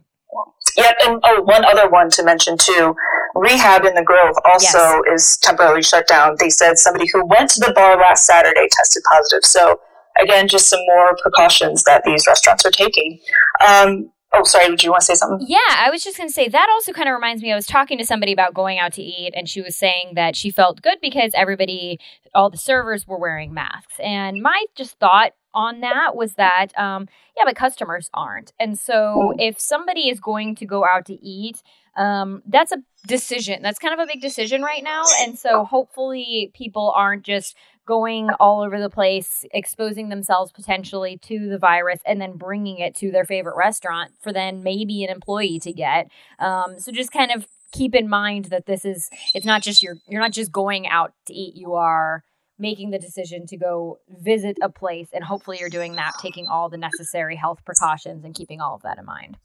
Yep, 0.77 0.95
and 1.05 1.21
oh, 1.25 1.42
one 1.42 1.64
other 1.64 1.88
one 1.90 2.09
to 2.11 2.25
mention 2.25 2.57
too. 2.57 2.95
Rehab 3.35 3.85
in 3.85 3.95
the 3.95 4.03
Grove 4.03 4.35
also 4.45 5.03
yes. 5.07 5.14
is 5.14 5.38
temporarily 5.42 5.83
shut 5.83 6.07
down. 6.07 6.37
They 6.38 6.51
said 6.51 6.79
somebody 6.79 7.07
who 7.12 7.27
went 7.27 7.51
to 7.51 7.61
the 7.61 7.73
bar 7.75 7.97
last 7.97 8.27
Saturday 8.27 8.68
tested 8.71 9.03
positive. 9.11 9.45
So 9.45 9.81
again, 10.23 10.49
just 10.49 10.68
some 10.68 10.81
more 10.87 11.16
precautions 11.21 11.83
that 11.85 12.03
these 12.05 12.27
restaurants 12.27 12.64
are 12.64 12.71
taking. 12.71 13.21
Um, 13.66 14.11
Oh, 14.35 14.45
sorry. 14.45 14.68
Did 14.68 14.83
you 14.83 14.90
want 14.90 15.03
to 15.03 15.07
say 15.07 15.14
something? 15.14 15.47
Yeah, 15.47 15.59
I 15.68 15.90
was 15.90 16.03
just 16.03 16.16
going 16.16 16.29
to 16.29 16.33
say 16.33 16.49
that 16.49 16.68
also 16.73 16.92
kind 16.92 17.07
of 17.07 17.12
reminds 17.12 17.42
me. 17.42 17.53
I 17.53 17.55
was 17.55 17.66
talking 17.66 17.99
to 17.99 18.07
somebody 18.07 18.33
about 18.33 18.55
going 18.55 18.79
out 18.79 18.95
to 18.95 19.03
eat, 19.03 19.35
and 19.37 19.47
she 19.47 19.61
was 19.61 19.77
saying 19.77 20.12
that 20.14 20.37
she 20.37 20.51
felt 20.51 20.81
good 20.81 20.99
because 21.03 21.33
everybody, 21.35 21.99
all 22.35 22.49
the 22.49 22.57
servers 22.57 23.07
were 23.07 23.18
wearing 23.18 23.53
masks. 23.53 24.01
And 24.01 24.40
my 24.40 24.64
just 24.75 24.99
thought 24.99 25.33
on 25.55 25.81
that 25.81 26.17
was 26.17 26.35
that, 26.35 26.77
um, 26.79 27.09
yeah, 27.37 27.45
but 27.45 27.57
customers 27.57 28.11
aren't. 28.15 28.53
And 28.59 28.79
so 28.79 29.35
if 29.38 29.61
somebody 29.61 30.09
is 30.09 30.21
going 30.21 30.55
to 30.57 30.67
go 30.67 30.85
out 30.85 31.07
to 31.07 31.15
eat, 31.25 31.62
um, 31.97 32.43
that's 32.47 32.73
a 32.73 32.79
decision. 33.07 33.62
That's 33.62 33.79
kind 33.79 33.93
of 33.93 34.01
a 34.01 34.07
big 34.07 34.21
decision 34.21 34.62
right 34.62 34.83
now. 34.83 35.03
And 35.21 35.38
so 35.38 35.65
hopefully 35.65 36.51
people 36.55 36.93
aren't 36.97 37.25
just 37.25 37.57
going 37.87 38.31
all 38.38 38.62
over 38.62 38.81
the 38.81 38.88
place, 38.88 39.45
exposing 39.53 40.09
themselves 40.09 40.53
potentially 40.53 41.19
to 41.23 41.49
the 41.49 41.59
virus, 41.59 42.01
and 42.07 42.21
then 42.21 42.37
bringing 42.37 42.79
it 42.79 42.95
to 42.97 43.11
their 43.11 43.25
favorite 43.25 43.57
restaurant 43.57 44.12
for 44.21 44.33
then 44.33 44.62
maybe 44.62 45.05
an 45.05 45.11
employee 45.11 45.59
to 45.59 45.73
get. 45.73 46.09
Um, 46.38 46.79
so 46.79 46.93
just 46.93 47.12
kind 47.12 47.33
of 47.33 47.47
keep 47.73 47.95
in 47.95 48.09
mind 48.09 48.47
that 48.47 48.67
this 48.67 48.85
is 48.85 49.11
it's 49.35 49.47
not 49.47 49.62
just 49.62 49.83
you're 49.83 49.97
you're 50.07 50.21
not 50.21 50.33
just 50.33 50.53
going 50.53 50.87
out 50.87 51.12
to 51.27 51.35
eat. 51.35 51.57
You 51.57 51.75
are 51.75 52.23
making 52.62 52.90
the 52.90 52.98
decision 52.98 53.44
to 53.48 53.57
go 53.59 53.98
visit 54.09 54.57
a 54.62 54.70
place, 54.70 55.09
and 55.12 55.25
hopefully 55.25 55.59
you're 55.61 55.68
doing 55.68 55.96
that, 55.96 56.12
taking 56.22 56.46
all 56.46 56.70
the 56.70 56.79
necessary 56.79 57.37
health 57.37 57.59
precautions 57.66 58.25
and 58.25 58.35
keeping 58.35 58.61
all 58.61 58.77
of 58.77 58.83
that 58.83 58.98
in 58.98 59.05
mind. 59.05 59.37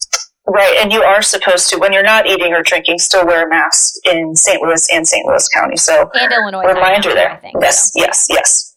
Right, 0.46 0.78
and 0.80 0.94
you 0.94 1.02
are 1.02 1.22
supposed 1.22 1.70
to, 1.72 1.78
when 1.78 1.92
you're 1.92 2.04
not 2.04 2.28
eating 2.28 2.54
or 2.54 2.62
drinking, 2.62 3.00
still 3.00 3.26
wear 3.26 3.46
a 3.46 3.50
mask 3.50 3.96
in 4.06 4.36
St. 4.36 4.62
Louis 4.62 4.88
and 4.94 5.06
St. 5.06 5.26
Louis 5.26 5.46
County. 5.50 5.76
So, 5.76 6.10
and 6.14 6.32
Illinois, 6.32 6.64
reminder 6.64 7.14
there. 7.14 7.32
I 7.32 7.38
Think, 7.38 7.56
yes, 7.60 7.92
so. 7.92 8.00
yes, 8.00 8.28
yes. 8.30 8.76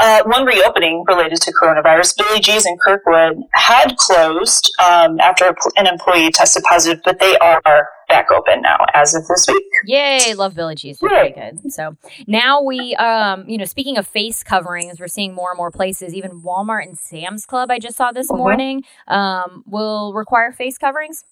Uh, 0.00 0.22
one 0.26 0.44
reopening 0.44 1.04
related 1.08 1.40
to 1.40 1.52
coronavirus, 1.60 2.16
Billy 2.16 2.40
G's 2.40 2.66
in 2.66 2.76
Kirkwood 2.84 3.38
had 3.54 3.96
closed 3.96 4.70
um, 4.78 5.18
after 5.18 5.52
an 5.76 5.86
employee 5.88 6.30
tested 6.30 6.62
positive, 6.68 7.00
but 7.04 7.18
they 7.18 7.36
are 7.38 7.88
back 8.08 8.30
open 8.30 8.62
now 8.62 8.78
as 8.94 9.14
of 9.14 9.26
this 9.28 9.46
week. 9.48 9.64
Yay, 9.84 10.34
love 10.34 10.54
Billy 10.54 10.74
G's. 10.74 10.98
They're 10.98 11.10
pretty 11.10 11.34
good. 11.34 11.72
So 11.72 11.96
now 12.26 12.62
we, 12.62 12.94
um, 12.96 13.48
you 13.48 13.58
know, 13.58 13.64
speaking 13.64 13.96
of 13.98 14.06
face 14.06 14.42
coverings, 14.42 14.98
we're 14.98 15.08
seeing 15.08 15.34
more 15.34 15.50
and 15.50 15.56
more 15.56 15.70
places, 15.70 16.14
even 16.14 16.42
Walmart 16.42 16.84
and 16.84 16.98
Sam's 16.98 17.46
Club, 17.46 17.70
I 17.70 17.78
just 17.78 17.96
saw 17.96 18.10
this 18.12 18.30
Mhm. 18.30 18.36
morning, 18.38 18.82
um, 19.06 19.62
will 19.66 20.12
require 20.14 20.52
face 20.52 20.78
coverings. 20.78 21.24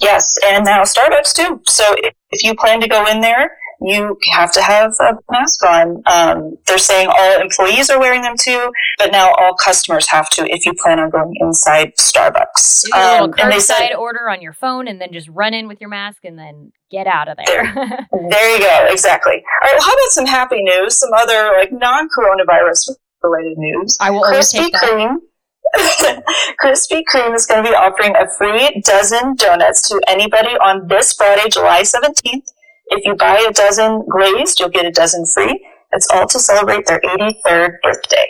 Yes, 0.00 0.34
and 0.46 0.64
now 0.64 0.82
Starbucks 0.82 1.32
too. 1.34 1.60
So 1.66 1.84
if 2.30 2.42
you 2.42 2.54
plan 2.54 2.80
to 2.80 2.88
go 2.88 3.06
in 3.06 3.20
there, 3.20 3.56
you 3.80 4.18
have 4.32 4.52
to 4.52 4.62
have 4.62 4.92
a 5.00 5.14
mask 5.30 5.62
on. 5.64 6.02
Um, 6.10 6.56
they're 6.66 6.78
saying 6.78 7.08
all 7.08 7.40
employees 7.40 7.90
are 7.90 7.98
wearing 7.98 8.22
them 8.22 8.34
too, 8.38 8.70
but 8.98 9.12
now 9.12 9.32
all 9.38 9.54
customers 9.54 10.08
have 10.10 10.28
to 10.30 10.46
if 10.52 10.66
you 10.66 10.72
plan 10.82 10.98
on 10.98 11.10
going 11.10 11.34
inside 11.40 11.94
Starbucks. 11.96 12.82
Do 12.84 12.90
a 12.94 12.98
little 12.98 13.24
Um, 13.26 13.34
and 13.38 13.52
they 13.52 13.60
said, 13.60 13.76
curbside 13.76 13.98
order 13.98 14.28
on 14.28 14.42
your 14.42 14.52
phone 14.52 14.88
and 14.88 15.00
then 15.00 15.12
just 15.12 15.28
run 15.28 15.54
in 15.54 15.68
with 15.68 15.80
your 15.80 15.90
mask 15.90 16.24
and 16.24 16.38
then 16.38 16.72
get 16.90 17.06
out 17.06 17.28
of 17.28 17.36
there. 17.44 17.64
there 18.30 18.56
you 18.56 18.60
go, 18.60 18.86
exactly. 18.90 19.34
All 19.34 19.68
right, 19.68 19.74
well, 19.78 19.82
how 19.82 19.92
about 19.92 20.10
some 20.10 20.26
happy 20.26 20.62
news, 20.62 20.98
some 20.98 21.10
other 21.16 21.52
like 21.56 21.70
non-coronavirus 21.72 22.90
related 23.22 23.58
news? 23.58 23.96
I 24.00 24.10
will 24.10 24.22
Krispy 24.22 24.58
overtake 24.58 24.72
that. 24.72 24.82
Kreme. 24.82 25.16
Krispy 26.64 27.02
Kreme 27.12 27.34
is 27.34 27.46
going 27.46 27.62
to 27.62 27.70
be 27.70 27.76
offering 27.76 28.16
a 28.16 28.26
free 28.38 28.82
dozen 28.84 29.36
donuts 29.36 29.86
to 29.88 30.00
anybody 30.08 30.56
on 30.56 30.88
this 30.88 31.12
Friday, 31.12 31.48
July 31.50 31.82
17th. 31.82 32.46
If 32.90 33.04
you 33.04 33.14
buy 33.14 33.38
a 33.48 33.52
dozen 33.52 34.04
glazed, 34.10 34.60
you'll 34.60 34.70
get 34.70 34.86
a 34.86 34.90
dozen 34.90 35.26
free. 35.26 35.66
It's 35.92 36.08
all 36.12 36.26
to 36.26 36.38
celebrate 36.38 36.86
their 36.86 37.00
83rd 37.00 37.76
birthday. 37.82 38.28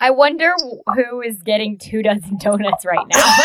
I 0.00 0.10
wonder 0.10 0.52
who 0.94 1.22
is 1.22 1.40
getting 1.42 1.78
two 1.78 2.02
dozen 2.02 2.36
donuts 2.38 2.84
right 2.84 3.06
now. 3.08 3.18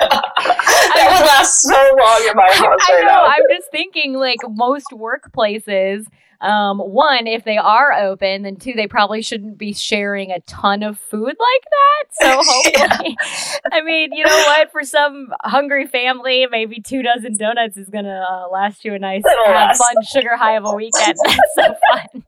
that 0.00 1.18
would 1.18 1.26
last 1.26 1.62
so 1.62 1.72
long 1.72 2.28
in 2.28 2.34
my 2.34 2.48
house 2.52 2.80
I 2.88 2.94
right 2.94 3.00
know. 3.02 3.06
now. 3.06 3.26
I'm 3.26 3.42
just 3.50 3.70
thinking, 3.70 4.14
like 4.14 4.38
most 4.48 4.86
workplaces, 4.92 6.06
um, 6.40 6.78
one, 6.78 7.26
if 7.26 7.44
they 7.44 7.58
are 7.58 7.92
open, 7.92 8.42
then 8.42 8.56
two, 8.56 8.72
they 8.72 8.86
probably 8.86 9.20
shouldn't 9.20 9.58
be 9.58 9.74
sharing 9.74 10.30
a 10.30 10.40
ton 10.40 10.82
of 10.82 10.98
food 10.98 11.26
like 11.26 11.36
that. 11.36 12.04
So 12.12 12.42
hopefully, 12.42 13.16
I 13.72 13.82
mean, 13.82 14.12
you 14.12 14.24
know 14.24 14.36
what? 14.46 14.72
For 14.72 14.82
some 14.82 15.28
hungry 15.42 15.86
family, 15.86 16.46
maybe 16.50 16.80
two 16.80 17.02
dozen 17.02 17.36
donuts 17.36 17.76
is 17.76 17.90
gonna 17.90 18.24
uh, 18.28 18.48
last 18.50 18.84
you 18.84 18.94
a 18.94 18.98
nice, 18.98 19.22
last. 19.46 19.78
fun 19.78 20.02
sugar 20.04 20.36
high 20.36 20.56
of 20.56 20.64
a 20.64 20.74
weekend. 20.74 21.16
That's 21.24 21.54
so 21.54 21.74
fun. 21.92 22.24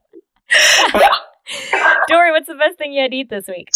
yeah. 0.95 1.09
Dory, 2.09 2.33
what's 2.33 2.49
the 2.49 2.55
best 2.55 2.79
thing 2.79 2.93
you 2.93 3.03
had 3.03 3.13
to 3.13 3.17
eat 3.17 3.31
this 3.31 3.49
week? 3.49 3.69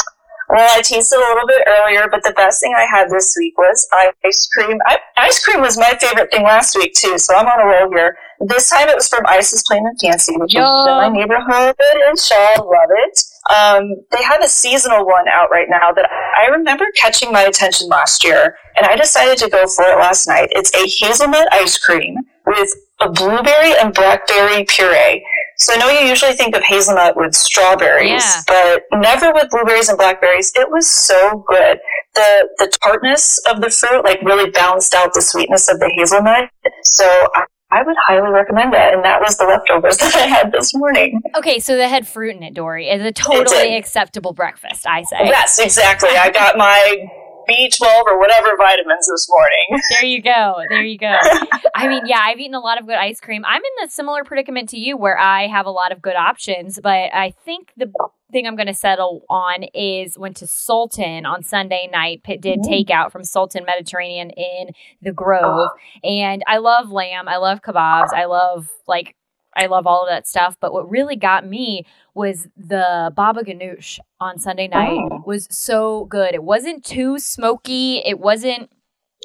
Well, 0.49 0.79
I 0.79 0.81
tasted 0.81 1.17
a 1.17 1.19
little 1.19 1.47
bit 1.47 1.63
earlier, 1.67 2.07
but 2.09 2.23
the 2.23 2.33
best 2.37 2.61
thing 2.61 2.73
I 2.77 2.85
had 2.85 3.11
this 3.11 3.35
week 3.39 3.59
was 3.59 3.89
ice 4.25 4.49
cream. 4.55 4.79
I, 4.87 4.99
ice 5.17 5.45
cream 5.45 5.61
was 5.61 5.77
my 5.77 5.97
favorite 6.01 6.31
thing 6.31 6.45
last 6.45 6.77
week 6.77 6.95
too, 6.95 7.19
so 7.19 7.35
I'm 7.35 7.47
on 7.47 7.61
a 7.61 7.65
roll 7.65 7.91
here. 7.91 8.17
This 8.41 8.69
time 8.71 8.89
it 8.89 8.95
was 8.95 9.09
from 9.09 9.25
Ices 9.27 9.65
Plain 9.67 9.87
and 9.87 9.99
Fancy, 10.01 10.35
which 10.37 10.55
is 10.55 10.59
in 10.61 10.65
my 10.65 11.09
neighborhood 11.09 11.75
in 12.09 12.17
Shaw. 12.17 12.63
Love 12.63 12.91
it. 12.91 13.21
Um, 13.55 14.05
they 14.11 14.23
have 14.25 14.43
a 14.43 14.49
seasonal 14.49 15.07
one 15.07 15.29
out 15.29 15.51
right 15.51 15.69
now 15.71 15.93
that 15.93 16.09
I 16.11 16.47
remember 16.51 16.85
catching 16.97 17.33
my 17.33 17.43
attention 17.43 17.89
last 17.89 18.25
year, 18.25 18.57
and 18.77 18.87
I 18.87 18.97
decided 18.97 19.39
to 19.39 19.49
go 19.49 19.67
for 19.67 19.85
it 19.85 19.99
last 19.99 20.27
night. 20.27 20.49
It's 20.53 20.75
a 20.75 20.87
hazelnut 20.87 21.49
ice 21.53 21.79
cream 21.79 22.17
with 22.47 22.69
a 23.01 23.11
blueberry 23.11 23.75
and 23.81 23.95
blackberry 23.95 24.65
puree. 24.69 25.25
So 25.59 25.73
I 25.73 25.77
know 25.79 25.89
you 25.89 26.07
usually 26.07 26.35
think 26.35 26.55
of 26.55 26.63
hazelnut 26.65 27.17
with 27.17 27.35
strawberries, 27.35 28.23
Yeah. 28.23 28.43
but 28.91 29.01
never 29.01 29.33
with 29.33 29.49
blueberries 29.51 29.89
and 29.89 29.97
blackberries. 29.97 30.53
It 30.55 30.71
was 30.71 30.91
so 30.91 31.45
good. 31.49 31.79
The 32.15 32.49
the 32.59 32.73
tartness 32.83 33.39
of 33.49 33.61
the 33.61 33.71
fruit 33.71 34.05
like 34.05 34.21
really 34.23 34.51
balanced 34.51 34.93
out 34.95 35.15
the 35.15 35.23
sweetness 35.23 35.69
of 35.69 35.79
the 35.81 35.91
hazelnut. 35.97 36.51
So 36.85 37.29
I, 37.71 37.83
would 37.83 37.97
highly 38.07 38.31
recommend 38.31 38.75
it. 38.75 38.95
And 38.95 39.05
that 39.05 39.21
was 39.21 39.37
the 39.37 39.45
leftovers 39.45 39.97
that 39.99 40.15
I 40.15 40.27
had 40.27 40.53
this 40.53 40.75
morning. 40.75 41.21
Okay, 41.37 41.59
so 41.59 41.77
they 41.77 41.89
had 41.89 42.07
fruit 42.07 42.37
in 42.37 42.43
it, 42.43 42.55
Dory. 42.55 42.89
It's 42.89 43.05
a 43.05 43.13
totally 43.13 43.77
acceptable 43.77 44.33
breakfast, 44.33 44.87
I 44.87 45.03
say. 45.03 45.25
Yes, 45.25 45.59
exactly. 45.59 46.11
I 46.11 46.31
got 46.31 46.57
my 46.57 47.09
B12 47.49 48.05
or 48.07 48.19
whatever 48.19 48.57
vitamins 48.57 49.09
this 49.13 49.29
morning. 49.29 49.83
There 49.91 50.05
you 50.05 50.23
go. 50.23 50.63
There 50.69 50.83
you 50.83 50.99
go. 50.99 51.17
I 51.75 51.89
mean, 51.89 52.03
yeah, 52.07 52.21
I've 52.21 52.39
eaten 52.39 52.55
a 52.55 52.61
lot 52.61 52.79
of 52.81 52.87
good 52.87 52.97
ice 52.97 53.21
cream. 53.21 53.45
I'm 53.47 53.63
in 53.63 53.87
the 53.87 53.91
similar 53.91 54.25
predicament 54.25 54.69
to 54.71 54.79
you 54.79 54.97
where 54.97 55.19
I 55.19 55.47
have 55.47 55.67
a 55.67 55.71
lot 55.71 55.93
of 55.93 56.03
good 56.03 56.17
options, 56.17 56.79
but 56.83 57.11
I 57.15 57.33
think 57.45 57.73
the 57.77 57.91
thing 58.33 58.47
I'm 58.47 58.57
going 58.57 58.67
to 58.67 58.75
settle 58.75 59.23
on 59.31 59.65
is 59.75 60.19
went 60.19 60.37
to 60.39 60.47
Sultan 60.47 61.25
on 61.27 61.43
Sunday 61.43 61.89
night, 61.91 62.23
did 62.25 62.61
Mm. 62.61 62.69
takeout 62.69 63.13
from 63.13 63.25
Sultan 63.25 63.65
Mediterranean 63.65 64.31
in 64.31 64.71
the 65.01 65.13
Grove. 65.13 65.71
And 66.05 66.43
I 66.47 66.59
love 66.59 66.91
lamb, 66.91 67.29
I 67.29 67.37
love 67.37 67.63
kebabs, 67.63 68.13
I 68.13 68.25
love 68.27 68.69
like 68.87 69.16
I 69.57 69.67
love 69.67 69.87
all 69.87 70.03
of 70.05 70.09
that 70.11 70.27
stuff, 70.27 70.57
but 70.61 70.73
what 70.73 70.89
really 70.91 71.17
got 71.17 71.47
me 71.47 71.85
was 72.15 72.47
the 72.57 73.13
baba 73.17 73.43
ganoush 73.43 73.99
on 74.21 74.39
Sunday 74.39 74.69
night 74.69 74.99
Oh. 75.11 75.23
was 75.27 75.47
so 75.51 76.05
good. 76.07 76.35
It 76.35 76.45
wasn't 76.45 76.85
too 76.85 77.19
smoky. 77.19 77.99
It 78.05 78.19
wasn't 78.21 78.71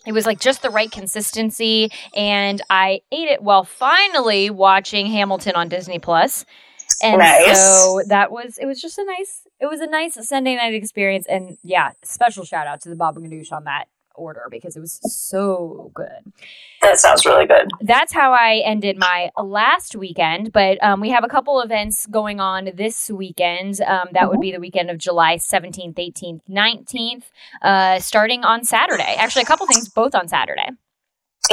it 0.08 0.14
was 0.14 0.26
like 0.26 0.40
just 0.40 0.64
the 0.64 0.70
right 0.72 0.90
consistency 0.92 1.92
and 2.16 2.60
I 2.72 3.02
ate 3.12 3.28
it 3.28 3.44
while 3.44 3.64
finally 3.64 4.50
watching 4.50 5.06
Hamilton 5.06 5.54
on 5.56 5.70
Disney 5.70 6.00
Plus. 6.00 6.44
And 7.04 7.20
Nice. 7.20 7.58
so 7.60 8.02
that 8.08 8.32
was 8.32 8.58
it 8.58 8.66
was 8.66 8.82
just 8.82 8.98
a 8.98 9.06
nice 9.06 9.48
it 9.60 9.68
was 9.68 9.80
a 9.80 9.88
nice 9.88 10.18
Sunday 10.28 10.56
night 10.56 10.74
experience 10.74 11.26
and 11.28 11.58
yeah, 11.64 11.92
special 12.04 12.44
shout 12.46 12.68
out 12.68 12.82
to 12.82 12.90
the 12.90 12.96
baba 12.96 13.20
ganoush 13.20 13.52
on 13.52 13.64
that 13.66 13.86
order 14.16 14.48
because 14.50 14.76
it 14.76 14.80
was 14.80 15.00
so 15.04 15.92
good 15.94 16.32
That 16.82 17.00
sounds 17.00 17.26
really 17.26 17.46
good. 17.46 17.70
that's 17.82 18.14
how 18.14 18.34
I 18.34 18.62
ended 18.66 18.98
my 18.98 19.30
last 19.42 19.96
weekend. 19.96 20.52
But 20.52 20.82
um, 20.84 21.00
we 21.02 21.10
have 21.10 21.24
a 21.24 21.28
couple 21.28 21.62
events 21.62 22.06
going 22.08 22.40
on 22.40 22.70
this 22.76 23.10
weekend. 23.10 23.82
Um, 23.82 24.10
that 24.14 24.30
would 24.30 24.40
be 24.42 24.52
the 24.52 24.60
weekend 24.60 24.90
of 24.90 24.98
July 24.98 25.36
17th, 25.38 25.96
18th, 25.96 26.42
19th, 26.50 27.24
uh, 27.62 28.00
starting 28.00 28.44
on 28.44 28.64
Saturday. 28.64 29.16
Actually, 29.18 29.44
a 29.44 29.46
couple 29.46 29.66
things 29.68 29.90
both 29.90 30.16
on 30.16 30.28
Saturday. 30.28 30.70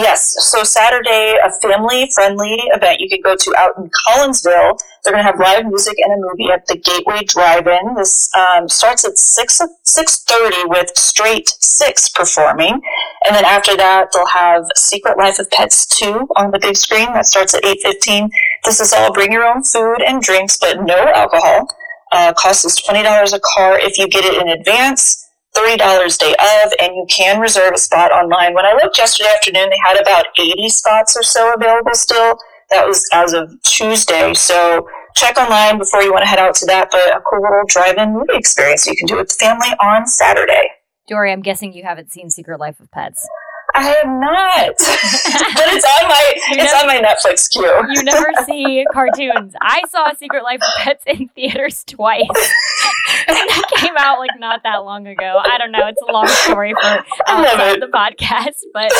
Yes. 0.01 0.37
So 0.39 0.63
Saturday, 0.63 1.37
a 1.45 1.51
family-friendly 1.61 2.57
event 2.73 3.01
you 3.01 3.09
can 3.09 3.21
go 3.21 3.35
to 3.35 3.55
out 3.57 3.77
in 3.77 3.91
Collinsville. 4.07 4.79
They're 5.03 5.13
going 5.13 5.25
to 5.25 5.31
have 5.31 5.41
live 5.41 5.67
music 5.67 5.97
and 5.99 6.13
a 6.13 6.17
movie 6.17 6.53
at 6.53 6.67
the 6.67 6.77
Gateway 6.77 7.25
Drive-In. 7.25 7.95
This 7.97 8.31
um, 8.35 8.69
starts 8.69 9.05
at 9.05 9.19
six 9.19 9.61
six 9.83 10.23
thirty 10.23 10.65
with 10.67 10.97
Straight 10.97 11.49
Six 11.61 12.09
performing, 12.09 12.81
and 13.27 13.35
then 13.35 13.45
after 13.45 13.77
that 13.77 14.09
they'll 14.13 14.27
have 14.27 14.65
Secret 14.77 15.19
Life 15.19 15.39
of 15.39 15.51
Pets 15.51 15.87
two 15.87 16.29
on 16.37 16.53
the 16.53 16.59
big 16.59 16.77
screen. 16.77 17.13
That 17.13 17.27
starts 17.27 17.55
at 17.55 17.65
eight 17.65 17.81
fifteen. 17.83 18.31
This 18.65 18.81
is 18.81 18.93
all 18.93 19.13
bring 19.13 19.33
your 19.33 19.45
own 19.45 19.63
food 19.65 19.99
and 20.07 20.23
drinks, 20.23 20.57
but 20.59 20.83
no 20.83 20.97
alcohol. 21.15 21.69
Uh, 22.13 22.33
cost 22.35 22.65
is 22.65 22.77
twenty 22.77 23.03
dollars 23.03 23.33
a 23.33 23.41
car 23.41 23.79
if 23.79 23.99
you 23.99 24.09
get 24.09 24.25
it 24.25 24.41
in 24.41 24.49
advance. 24.49 25.28
$30 25.57 26.19
day 26.19 26.35
of, 26.39 26.73
and 26.81 26.95
you 26.95 27.07
can 27.09 27.41
reserve 27.41 27.73
a 27.75 27.79
spot 27.79 28.13
online. 28.13 28.55
When 28.55 28.65
I 28.65 28.75
looked 28.75 28.99
yesterday 28.99 29.31
afternoon, 29.35 29.71
they 29.71 29.79
had 29.85 30.01
about 30.01 30.27
80 30.39 30.69
spots 30.69 31.17
or 31.17 31.23
so 31.23 31.55
available 31.55 31.95
still. 31.95 32.39
That 32.71 32.87
was 32.87 33.09
as 33.13 33.33
of 33.33 33.51
Tuesday. 33.63 34.35
So 34.35 34.87
check 35.17 35.39
online 35.39 35.79
before 35.79 36.03
you 36.03 36.13
want 36.13 36.23
to 36.23 36.29
head 36.29 36.39
out 36.39 36.55
to 36.57 36.67
that, 36.67 36.91
but 36.91 37.17
a 37.17 37.21
cool 37.21 37.41
little 37.41 37.65
drive-in 37.67 38.13
movie 38.13 38.35
experience 38.35 38.87
you 38.87 38.95
can 38.97 39.07
do 39.07 39.17
with 39.17 39.29
the 39.29 39.35
family 39.35 39.69
on 39.81 40.07
Saturday. 40.07 40.69
Dory, 41.09 41.33
I'm 41.33 41.41
guessing 41.41 41.73
you 41.73 41.85
haven't 41.85 42.13
seen 42.13 42.29
Secret 42.29 42.61
Life 42.61 42.79
of 42.81 42.91
Pets. 42.91 43.27
I 43.79 43.83
have 43.83 44.07
not, 44.07 44.75
but 45.55 45.67
it's 45.75 45.87
on 46.03 46.09
my 46.09 46.33
You 46.35 46.62
it's 46.62 46.73
never- 46.73 46.77
on 46.79 46.87
my 46.87 47.01
Netflix 47.09 47.51
queue. 47.51 47.64
You 47.95 48.03
never 48.03 48.31
see 48.47 48.85
cartoons. 48.93 49.55
I 49.61 49.83
saw 49.88 50.12
Secret 50.14 50.43
Life 50.43 50.61
of 50.62 50.69
Pets 50.83 51.05
in 51.07 51.29
theaters 51.29 51.85
twice. 51.85 52.27
And 53.27 53.37
that 53.37 53.62
came 53.77 53.95
out 53.97 54.19
like 54.19 54.31
not 54.38 54.62
that 54.64 54.79
long 54.85 55.07
ago. 55.07 55.41
I 55.45 55.59
don't 55.59 55.73
know. 55.73 55.87
It's 55.87 56.01
a 56.09 56.12
long 56.12 56.27
story 56.27 56.75
for 56.75 57.05
outside 57.27 57.81
the 57.81 57.87
podcast. 57.87 58.64
But 58.73 58.93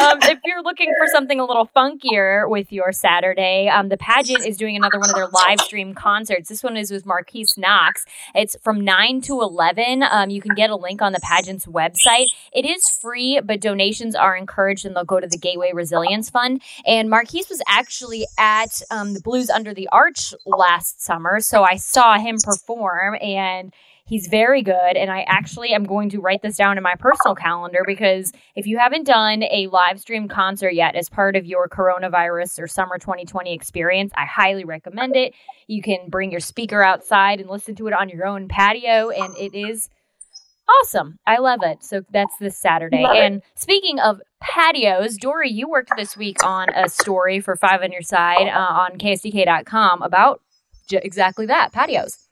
um, 0.00 0.18
if 0.22 0.38
you're 0.44 0.62
looking 0.62 0.92
for 0.98 1.06
something 1.12 1.38
a 1.40 1.44
little 1.44 1.68
funkier 1.74 2.48
with 2.48 2.72
your 2.72 2.92
Saturday, 2.92 3.68
um, 3.68 3.88
the 3.88 3.96
pageant 3.96 4.44
is 4.46 4.56
doing 4.56 4.76
another 4.76 4.98
one 4.98 5.10
of 5.10 5.14
their 5.16 5.28
live 5.28 5.60
stream 5.60 5.94
concerts. 5.94 6.48
This 6.48 6.62
one 6.62 6.76
is 6.76 6.90
with 6.90 7.06
Marquise 7.06 7.54
Knox. 7.56 8.04
It's 8.34 8.56
from 8.62 8.80
9 8.84 9.20
to 9.22 9.40
11. 9.40 10.02
Um, 10.10 10.30
you 10.30 10.40
can 10.40 10.54
get 10.54 10.70
a 10.70 10.76
link 10.76 11.00
on 11.02 11.12
the 11.12 11.20
pageant's 11.20 11.66
website. 11.66 12.26
It 12.52 12.64
is 12.64 12.88
free, 12.88 13.40
but 13.44 13.60
donations 13.60 14.14
are 14.22 14.36
encouraged 14.36 14.86
and 14.86 14.96
they'll 14.96 15.04
go 15.04 15.20
to 15.20 15.26
the 15.26 15.38
Gateway 15.38 15.72
Resilience 15.74 16.30
Fund. 16.30 16.62
And 16.86 17.10
Marquise 17.10 17.48
was 17.48 17.62
actually 17.68 18.26
at 18.38 18.80
um, 18.90 19.14
the 19.14 19.20
Blues 19.20 19.50
Under 19.50 19.74
the 19.74 19.88
Arch 19.88 20.32
last 20.46 21.02
summer. 21.02 21.40
So 21.40 21.62
I 21.62 21.76
saw 21.76 22.18
him 22.18 22.38
perform 22.42 23.16
and 23.20 23.72
he's 24.04 24.26
very 24.26 24.62
good. 24.62 24.96
And 24.96 25.10
I 25.10 25.22
actually 25.22 25.72
am 25.72 25.84
going 25.84 26.10
to 26.10 26.20
write 26.20 26.42
this 26.42 26.56
down 26.56 26.76
in 26.76 26.82
my 26.82 26.94
personal 26.96 27.34
calendar 27.34 27.82
because 27.86 28.32
if 28.54 28.66
you 28.66 28.78
haven't 28.78 29.04
done 29.04 29.42
a 29.44 29.68
live 29.68 30.00
stream 30.00 30.28
concert 30.28 30.74
yet 30.74 30.94
as 30.96 31.08
part 31.08 31.36
of 31.36 31.46
your 31.46 31.68
coronavirus 31.68 32.58
or 32.60 32.66
summer 32.66 32.98
2020 32.98 33.54
experience, 33.54 34.12
I 34.14 34.26
highly 34.26 34.64
recommend 34.64 35.16
it. 35.16 35.34
You 35.66 35.82
can 35.82 36.08
bring 36.08 36.30
your 36.30 36.40
speaker 36.40 36.82
outside 36.82 37.40
and 37.40 37.48
listen 37.48 37.74
to 37.76 37.86
it 37.86 37.94
on 37.94 38.08
your 38.08 38.26
own 38.26 38.48
patio. 38.48 39.10
And 39.10 39.36
it 39.36 39.54
is 39.54 39.88
awesome. 40.68 41.18
I 41.26 41.38
love 41.38 41.60
it. 41.62 41.82
So 41.84 42.02
that's 42.12 42.36
this 42.38 42.56
Saturday. 42.58 43.02
Love 43.02 43.16
it. 43.16 43.22
and 43.22 43.42
speaking 43.54 43.98
of 43.98 44.20
patios. 44.42 45.16
Dory, 45.16 45.50
you 45.50 45.68
worked 45.68 45.92
this 45.96 46.16
week 46.16 46.44
on 46.44 46.68
a 46.74 46.88
story 46.88 47.40
for 47.40 47.56
Five 47.56 47.82
on 47.82 47.92
Your 47.92 48.02
Side 48.02 48.48
uh, 48.48 48.58
on 48.58 48.98
KSDK.com 48.98 50.02
about 50.02 50.40
j- 50.88 51.00
exactly 51.02 51.46
that 51.46 51.72
patios. 51.72 52.28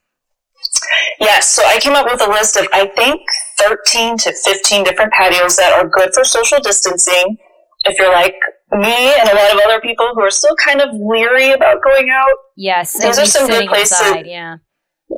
Yes, 1.19 1.49
so 1.49 1.63
I 1.65 1.79
came 1.79 1.93
up 1.93 2.05
with 2.05 2.21
a 2.21 2.29
list 2.29 2.55
of, 2.57 2.67
I 2.73 2.87
think, 2.95 3.21
13 3.59 4.17
to 4.19 4.33
15 4.33 4.83
different 4.83 5.11
patios 5.13 5.55
that 5.57 5.73
are 5.73 5.87
good 5.87 6.13
for 6.13 6.23
social 6.23 6.59
distancing. 6.59 7.37
If 7.85 7.97
you're 7.97 8.11
like 8.13 8.35
me 8.71 9.13
and 9.19 9.27
a 9.29 9.33
lot 9.35 9.53
of 9.55 9.61
other 9.65 9.81
people 9.81 10.11
who 10.13 10.21
are 10.21 10.29
still 10.29 10.55
kind 10.63 10.81
of 10.81 10.89
weary 10.93 11.51
about 11.51 11.81
going 11.83 12.09
out, 12.11 12.29
Yes, 12.55 12.93
These 12.93 13.03
and 13.03 13.17
are 13.19 13.25
some 13.25 13.47
good 13.47 13.67
places. 13.67 13.99
inside, 13.99 14.27
Yeah. 14.27 14.57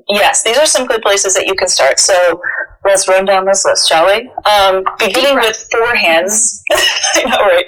Yes, 0.09 0.43
these 0.43 0.57
are 0.57 0.65
some 0.65 0.85
good 0.85 1.01
places 1.01 1.33
that 1.35 1.45
you 1.45 1.55
can 1.55 1.67
start. 1.67 1.99
So 1.99 2.41
let's 2.85 3.07
run 3.07 3.25
down 3.25 3.45
this 3.45 3.65
list, 3.65 3.87
shall 3.87 4.05
we? 4.05 4.29
Um, 4.49 4.83
beginning 4.99 5.35
with 5.35 5.67
Four 5.71 5.95
Hands. 5.95 6.63
I 7.15 7.23
know, 7.23 7.37
right? 7.37 7.65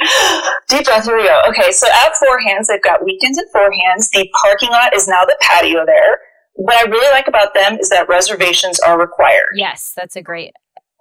Deep 0.67 0.85
breath, 0.85 1.05
here 1.05 1.17
we 1.17 1.23
go. 1.23 1.41
Okay, 1.49 1.71
so 1.71 1.88
at 1.88 2.15
Four 2.17 2.39
Hands, 2.39 2.67
they've 2.67 2.81
got 2.81 3.03
weekends 3.03 3.38
at 3.38 3.45
Four 3.51 3.69
Hands. 3.71 4.09
The 4.09 4.29
parking 4.41 4.69
lot 4.69 4.95
is 4.95 5.07
now 5.07 5.25
the 5.25 5.38
patio 5.41 5.85
there. 5.85 6.19
What 6.53 6.75
I 6.75 6.89
really 6.89 7.11
like 7.11 7.27
about 7.27 7.53
them 7.53 7.77
is 7.79 7.89
that 7.89 8.07
reservations 8.07 8.79
are 8.79 8.99
required. 8.99 9.55
Yes, 9.55 9.93
that's 9.95 10.15
a 10.15 10.21
great, 10.21 10.53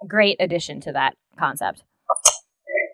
great 0.07 0.37
addition 0.39 0.81
to 0.81 0.91
that 0.91 1.15
concept. 1.39 1.83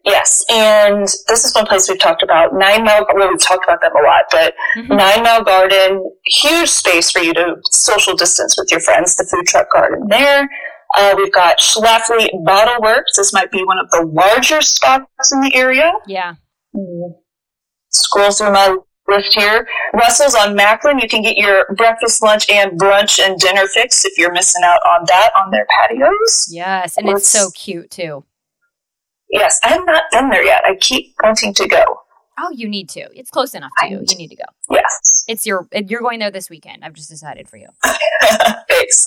Yes, 0.04 0.44
and 0.50 1.04
this 1.28 1.46
is 1.46 1.54
one 1.54 1.66
place 1.68 1.88
we've 1.90 2.00
talked 2.00 2.24
about. 2.24 2.54
Nine 2.54 2.84
Mile, 2.84 3.06
well, 3.14 3.30
we've 3.30 3.40
talked 3.42 3.64
about 3.66 3.82
them 3.82 3.92
a 3.96 4.02
lot, 4.04 4.26
but 4.32 4.56
Mhm. 4.78 4.98
Nine 4.98 5.24
Mile 5.24 5.44
Garden, 5.44 6.12
huge 6.26 6.70
space 6.70 7.12
for 7.12 7.20
you 7.20 7.34
to 7.36 7.56
social 7.72 8.16
distance 8.16 8.56
with 8.58 8.72
your 8.72 8.80
friends. 8.80 9.16
The 9.16 9.26
food 9.26 9.46
truck 9.48 9.70
garden 9.72 10.08
there. 10.10 10.50
Uh, 10.98 11.14
we've 11.16 11.32
got 11.32 11.60
Schlafly 11.60 12.30
Bottle 12.44 12.82
Works. 12.82 13.16
This 13.16 13.32
might 13.32 13.52
be 13.52 13.64
one 13.64 13.78
of 13.80 13.90
the 13.92 14.06
larger 14.12 14.62
spots 14.62 15.32
in 15.32 15.42
the 15.42 15.56
area. 15.56 15.92
Yeah. 16.08 16.34
Scroll 17.90 18.32
through 18.32 18.52
my 18.52 18.76
list 19.08 19.34
here. 19.34 19.68
Russell's 19.94 20.36
on 20.36 20.56
Macklind. 20.58 21.02
You 21.02 21.08
can 21.10 21.22
get 21.22 21.38
your 21.38 21.66
breakfast, 21.78 22.24
lunch, 22.24 22.50
and 22.50 22.80
brunch 22.80 23.20
and 23.24 23.38
dinner 23.40 23.68
fix 23.68 24.04
if 24.06 24.18
you're 24.18 24.32
missing 24.32 24.62
out 24.66 24.80
on 24.90 25.06
that 25.08 25.32
on 25.36 25.52
their 25.52 25.66
patios. 25.70 26.48
Yes, 26.50 26.98
and 26.98 27.10
it's 27.10 27.28
so 27.30 27.50
cute 27.52 27.92
too. 27.92 28.24
Yes, 29.32 29.60
I 29.64 29.70
have 29.70 29.86
not 29.86 30.04
been 30.12 30.30
there 30.30 30.44
yet. 30.44 30.64
I 30.66 30.76
keep 30.76 31.16
wanting 31.24 31.54
to 31.56 31.68
go. 31.68 31.84
Oh, 32.40 32.50
you 32.52 32.68
need 32.68 32.90
to. 32.90 33.08
It's 33.14 33.30
close 33.30 33.54
enough 33.54 33.72
to 33.80 33.90
you. 33.90 34.04
You 34.08 34.18
need 34.18 34.30
to 34.30 34.36
go. 34.36 34.44
Yes. 34.70 35.24
It's 35.28 35.46
your. 35.46 35.68
You're 35.74 36.02
going 36.02 36.20
there 36.20 36.32
this 36.32 36.50
weekend. 36.50 36.84
I've 36.84 36.94
just 36.94 37.10
decided 37.10 37.48
for 37.48 37.58
you. 37.58 37.68
Thanks. 37.84 39.06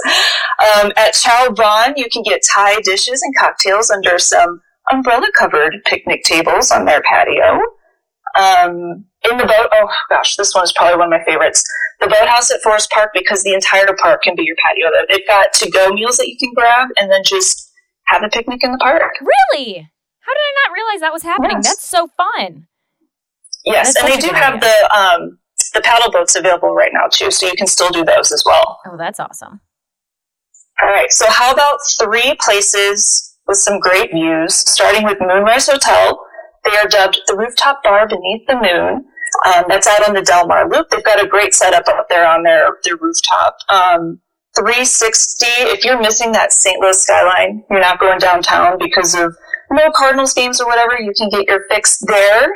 Um, 0.77 0.93
at 0.97 1.15
Chao 1.15 1.49
Baan, 1.49 1.95
you 1.97 2.07
can 2.13 2.23
get 2.23 2.43
Thai 2.55 2.81
dishes 2.81 3.21
and 3.23 3.35
cocktails 3.39 3.91
under 3.91 4.19
some 4.19 4.61
umbrella 4.91 5.27
covered 5.37 5.77
picnic 5.85 6.23
tables 6.25 6.71
on 6.71 6.85
their 6.85 7.03
patio. 7.03 7.61
Um, 8.37 9.05
in 9.31 9.39
the 9.39 9.47
boat, 9.47 9.69
oh 9.73 9.89
gosh, 10.11 10.37
this 10.37 10.55
one 10.55 10.65
is 10.65 10.73
probably 10.73 10.99
one 10.99 11.13
of 11.13 11.19
my 11.19 11.25
favorites. 11.25 11.65
The 12.01 12.09
boathouse 12.09 12.51
at 12.51 12.61
Forest 12.63 12.91
Park, 12.91 13.11
because 13.15 13.43
the 13.43 13.55
entire 13.55 13.95
park 14.01 14.23
can 14.23 14.35
be 14.35 14.43
your 14.45 14.57
patio 14.65 14.91
there. 14.93 15.07
They've 15.09 15.27
got 15.27 15.53
to 15.55 15.71
go 15.71 15.93
meals 15.93 16.17
that 16.19 16.29
you 16.29 16.37
can 16.39 16.53
grab 16.55 16.89
and 16.97 17.11
then 17.11 17.23
just 17.25 17.71
have 18.07 18.23
a 18.23 18.29
picnic 18.29 18.61
in 18.63 18.73
the 18.73 18.79
park. 18.79 19.13
Really? 19.55 19.89
How 20.27 20.33
did 20.33 20.41
I 20.41 20.53
not 20.69 20.75
realize 20.75 21.01
that 21.01 21.13
was 21.13 21.23
happening? 21.23 21.57
Yes. 21.59 21.67
That's 21.69 21.89
so 21.89 22.09
fun. 22.17 22.67
Yes, 23.65 23.95
That's 23.95 24.05
and 24.05 24.13
they 24.13 24.27
do 24.29 24.35
have 24.35 24.55
idea. 24.55 24.71
the 24.71 24.99
um, 24.99 25.39
the 25.73 25.81
paddle 25.81 26.11
boats 26.13 26.37
available 26.37 26.75
right 26.75 26.93
now 26.93 27.09
too, 27.11 27.31
so 27.31 27.47
you 27.47 27.55
can 27.57 27.67
still 27.67 27.91
do 27.91 28.05
those 28.05 28.31
as 28.31 28.43
well. 28.45 28.79
Oh, 28.87 28.97
that's 28.97 29.19
awesome. 29.19 29.61
All 30.83 30.89
right, 30.89 31.11
so 31.11 31.27
how 31.29 31.53
about 31.53 31.79
three 31.99 32.37
places 32.41 33.35
with 33.47 33.59
some 33.59 33.79
great 33.79 34.11
views, 34.13 34.55
starting 34.55 35.05
with 35.05 35.19
Moonrise 35.21 35.69
Hotel. 35.69 36.19
They 36.65 36.77
are 36.77 36.89
dubbed 36.89 37.21
the 37.27 37.37
rooftop 37.37 37.83
bar 37.83 38.09
beneath 38.09 38.47
the 38.47 38.55
moon. 38.55 39.05
Um, 39.47 39.65
that's 39.69 39.87
out 39.87 40.07
on 40.09 40.15
the 40.15 40.23
Delmar 40.23 40.69
Loop. 40.71 40.89
They've 40.91 41.05
got 41.05 41.23
a 41.23 41.29
great 41.29 41.55
setup 41.55 41.87
up 41.89 42.07
there 42.09 42.27
on 42.27 42.43
their, 42.43 42.79
their 42.85 42.97
rooftop. 42.97 43.57
Um, 43.69 44.21
360, 44.57 45.47
if 45.47 45.85
you're 45.85 46.01
missing 46.01 46.33
that 46.33 46.53
St. 46.53 46.81
Louis 46.81 47.03
skyline, 47.03 47.65
you're 47.69 47.81
not 47.81 47.99
going 47.99 48.19
downtown 48.19 48.79
because 48.79 49.15
of 49.15 49.35
no 49.71 49.91
Cardinals 49.95 50.35
games 50.35 50.61
or 50.61 50.67
whatever, 50.67 51.01
you 51.01 51.13
can 51.17 51.29
get 51.31 51.49
your 51.49 51.65
fix 51.69 51.99
there. 52.07 52.49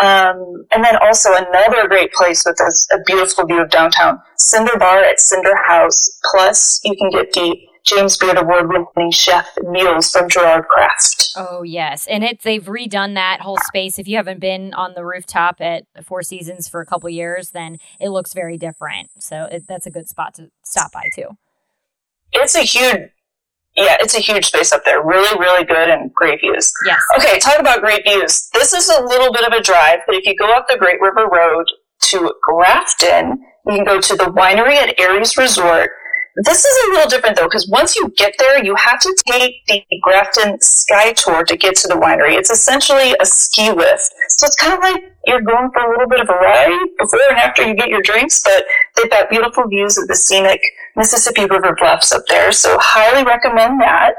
Um, 0.00 0.64
and 0.72 0.82
then 0.82 0.96
also 0.96 1.34
another 1.34 1.86
great 1.86 2.12
place 2.14 2.44
with 2.46 2.58
a, 2.60 2.96
a 2.96 3.02
beautiful 3.04 3.44
view 3.44 3.60
of 3.60 3.68
downtown, 3.68 4.18
Cinder 4.38 4.78
Bar 4.78 5.04
at 5.04 5.20
Cinder 5.20 5.54
House. 5.66 6.18
Plus, 6.30 6.80
you 6.82 6.96
can 6.96 7.10
get 7.10 7.32
the 7.34 7.56
James 7.84 8.16
Beard 8.16 8.38
Award 8.38 8.70
winning 8.96 9.10
chef 9.10 9.48
meals 9.62 10.10
from 10.10 10.28
Gerard 10.28 10.66
Craft. 10.68 11.32
Oh 11.36 11.62
yes, 11.62 12.06
and 12.06 12.22
it's 12.22 12.44
they've 12.44 12.64
redone 12.64 13.14
that 13.14 13.40
whole 13.40 13.58
space. 13.58 13.98
If 13.98 14.06
you 14.06 14.16
haven't 14.16 14.40
been 14.40 14.72
on 14.74 14.94
the 14.94 15.04
rooftop 15.04 15.56
at 15.60 15.84
Four 16.02 16.22
Seasons 16.22 16.68
for 16.68 16.80
a 16.80 16.86
couple 16.86 17.08
years, 17.10 17.50
then 17.50 17.78
it 18.00 18.10
looks 18.10 18.34
very 18.34 18.56
different. 18.56 19.10
So 19.18 19.44
it, 19.50 19.64
that's 19.68 19.86
a 19.86 19.90
good 19.90 20.08
spot 20.08 20.34
to 20.34 20.48
stop 20.64 20.92
by 20.92 21.08
too. 21.14 21.36
It's 22.32 22.54
a 22.54 22.62
huge, 22.62 23.10
yeah, 23.76 23.96
it's 24.00 24.14
a 24.14 24.20
huge 24.20 24.46
space 24.46 24.72
up 24.72 24.84
there. 24.84 25.02
Really, 25.02 25.38
really 25.38 25.64
good 25.64 25.88
and 25.88 26.12
great 26.12 26.40
views. 26.40 26.72
Yes. 26.86 27.00
Okay, 27.18 27.38
talk 27.38 27.58
about 27.58 27.80
great 27.80 28.04
views. 28.04 28.48
This 28.52 28.72
is 28.72 28.88
a 28.88 29.02
little 29.02 29.32
bit 29.32 29.46
of 29.46 29.52
a 29.52 29.62
drive, 29.62 30.00
but 30.06 30.14
if 30.14 30.26
you 30.26 30.36
go 30.36 30.52
up 30.52 30.66
the 30.68 30.76
Great 30.76 31.00
River 31.00 31.26
Road 31.26 31.64
to 32.02 32.34
Grafton, 32.42 33.42
you 33.66 33.76
can 33.76 33.84
go 33.84 34.00
to 34.00 34.16
the 34.16 34.24
winery 34.24 34.74
at 34.74 34.98
Aerie's 34.98 35.36
Resort. 35.36 35.90
This 36.44 36.64
is 36.64 36.86
a 36.86 36.92
little 36.92 37.10
different 37.10 37.36
though, 37.36 37.44
because 37.44 37.68
once 37.70 37.94
you 37.94 38.08
get 38.16 38.34
there, 38.38 38.64
you 38.64 38.74
have 38.76 38.98
to 39.00 39.16
take 39.26 39.54
the 39.68 39.84
Grafton 40.02 40.58
Sky 40.60 41.12
Tour 41.12 41.44
to 41.44 41.56
get 41.56 41.76
to 41.76 41.88
the 41.88 41.94
winery. 41.94 42.38
It's 42.38 42.50
essentially 42.50 43.14
a 43.20 43.26
ski 43.26 43.70
lift. 43.70 44.10
So 44.30 44.46
it's 44.46 44.56
kind 44.56 44.72
of 44.72 44.80
like 44.80 45.02
you're 45.26 45.42
going 45.42 45.70
for 45.72 45.80
a 45.80 45.90
little 45.90 46.08
bit 46.08 46.20
of 46.20 46.30
a 46.30 46.32
ride 46.32 46.86
before 46.98 47.20
and 47.30 47.38
after 47.38 47.66
you 47.66 47.74
get 47.74 47.88
your 47.88 48.00
drinks, 48.00 48.42
but 48.42 48.64
they've 48.96 49.10
got 49.10 49.28
beautiful 49.28 49.68
views 49.68 49.98
of 49.98 50.08
the 50.08 50.16
scenic 50.16 50.60
Mississippi 50.96 51.46
River 51.46 51.76
bluffs 51.78 52.12
up 52.12 52.22
there. 52.28 52.52
So 52.52 52.76
highly 52.80 53.24
recommend 53.24 53.80
that. 53.80 54.16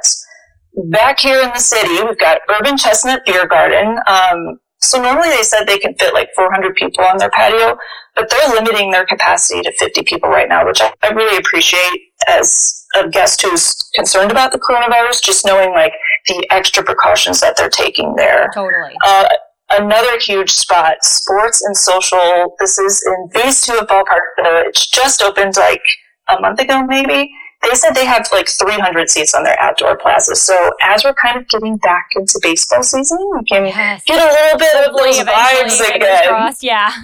Back 0.90 1.20
here 1.20 1.42
in 1.42 1.50
the 1.50 1.60
city, 1.60 2.04
we've 2.04 2.18
got 2.18 2.42
Urban 2.50 2.78
Chestnut 2.78 3.22
Beer 3.26 3.48
Garden. 3.48 4.00
Um, 4.08 4.60
so 4.84 5.02
normally 5.02 5.30
they 5.30 5.44
said 5.44 5.66
they 5.66 5.78
can 5.78 5.96
fit 5.96 6.14
like 6.14 6.30
400 6.36 6.76
people 6.76 7.06
on 7.06 7.18
their 7.18 7.30
patio, 7.30 7.78
but 8.16 8.30
they're 8.30 8.50
limiting 8.50 8.92
their 8.92 9.06
capacity 9.06 9.62
to 9.62 9.72
50 9.72 10.04
people 10.04 10.30
right 10.30 10.50
now, 10.50 10.66
which 10.66 10.82
I, 10.82 10.94
I 11.02 11.10
really 11.10 11.38
appreciate 11.38 12.02
as 12.28 12.86
a 12.96 13.08
guest 13.08 13.42
who's 13.42 13.90
concerned 13.96 14.32
about 14.32 14.52
the 14.52 14.60
coronavirus, 14.60 15.24
just 15.24 15.46
knowing 15.46 15.72
like 15.72 15.94
the 16.28 16.46
extra 16.52 16.84
precautions 16.84 17.40
that 17.40 17.56
they're 17.56 17.70
taking 17.70 18.16
there. 18.16 18.50
Totally. 18.54 18.94
Uh, 19.06 19.26
another 19.72 20.20
huge 20.20 20.52
spot, 20.52 20.98
sports 21.04 21.64
and 21.64 21.78
social. 21.78 22.56
This 22.60 22.78
is 22.78 23.04
in 23.08 23.30
phase 23.30 23.62
two 23.62 23.78
of 23.78 23.88
Ballpark 23.88 24.44
Village. 24.44 24.92
Just 24.92 25.22
opened 25.22 25.56
like 25.56 25.82
a 26.30 26.40
month 26.42 26.60
ago, 26.60 26.84
maybe. 26.86 27.32
They 27.62 27.76
said 27.76 27.92
they 27.94 28.06
have 28.06 28.28
like 28.34 28.50
300 28.50 29.10
seats 29.10 29.34
on 29.34 29.44
their 29.46 29.58
outdoor 29.60 29.98
plaza. 29.98 30.36
So 30.36 30.72
as 30.82 31.06
we're 31.06 31.14
kind 31.14 31.38
of 31.38 31.48
getting 31.48 31.78
back 31.78 32.08
into 32.16 32.38
baseball 32.42 32.84
season, 32.84 33.18
we 33.38 33.46
can 33.46 33.66
Yes. 33.66 34.04
get 34.06 34.20
a 34.22 34.26
little 34.32 34.60
bit 34.60 34.76
of 34.76 34.92
Hopefully, 34.92 35.12
those 35.24 35.80
vibes 35.80 35.96
again. 35.96 36.28
crossed. 36.28 36.64
Yeah. 36.64 36.92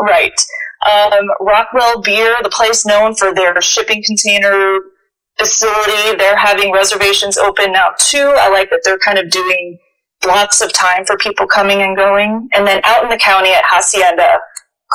Right. 0.00 0.32
Um, 0.88 1.26
Rockwell 1.40 2.00
Beer, 2.02 2.36
the 2.42 2.50
place 2.50 2.86
known 2.86 3.16
for 3.16 3.34
their 3.34 3.60
shipping 3.60 4.00
container 4.06 4.78
facility, 5.38 6.16
they're 6.16 6.36
having 6.36 6.72
reservations 6.72 7.36
open 7.36 7.72
now 7.72 7.90
too. 7.98 8.32
I 8.38 8.48
like 8.48 8.70
that 8.70 8.82
they're 8.84 8.98
kind 8.98 9.18
of 9.18 9.28
doing 9.30 9.78
lots 10.24 10.60
of 10.60 10.72
time 10.72 11.04
for 11.04 11.16
people 11.16 11.46
coming 11.48 11.82
and 11.82 11.96
going. 11.96 12.48
And 12.54 12.66
then 12.66 12.80
out 12.84 13.02
in 13.02 13.10
the 13.10 13.16
county 13.18 13.50
at 13.52 13.64
Hacienda, 13.64 14.38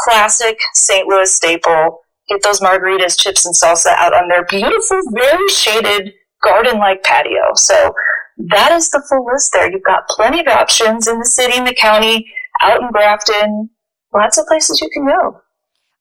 classic 0.06 0.58
St. 0.74 1.08
Louis 1.08 1.36
staple. 1.36 2.00
Get 2.30 2.42
those 2.44 2.60
margaritas, 2.62 3.20
chips, 3.20 3.46
and 3.46 3.54
salsa 3.56 3.94
out 3.98 4.14
on 4.14 4.28
their 4.30 4.46
beautiful, 4.46 5.02
very 5.12 5.48
shaded 5.50 6.14
garden-like 6.42 7.04
patio. 7.04 7.54
So 7.56 7.94
that 8.38 8.72
is 8.72 8.90
the 8.90 9.04
full 9.10 9.26
list 9.26 9.52
there. 9.54 9.72
You've 9.72 9.84
got 9.84 10.08
plenty 10.08 10.40
of 10.40 10.48
options 10.48 11.08
in 11.08 11.20
the 11.20 11.26
city, 11.26 11.58
in 11.58 11.66
the 11.66 11.76
county, 11.76 12.26
out 12.62 12.82
in 12.82 12.90
Grafton. 12.92 13.70
Lots 14.14 14.38
of 14.38 14.46
places 14.48 14.80
you 14.82 14.90
can 14.94 15.06
go. 15.06 15.42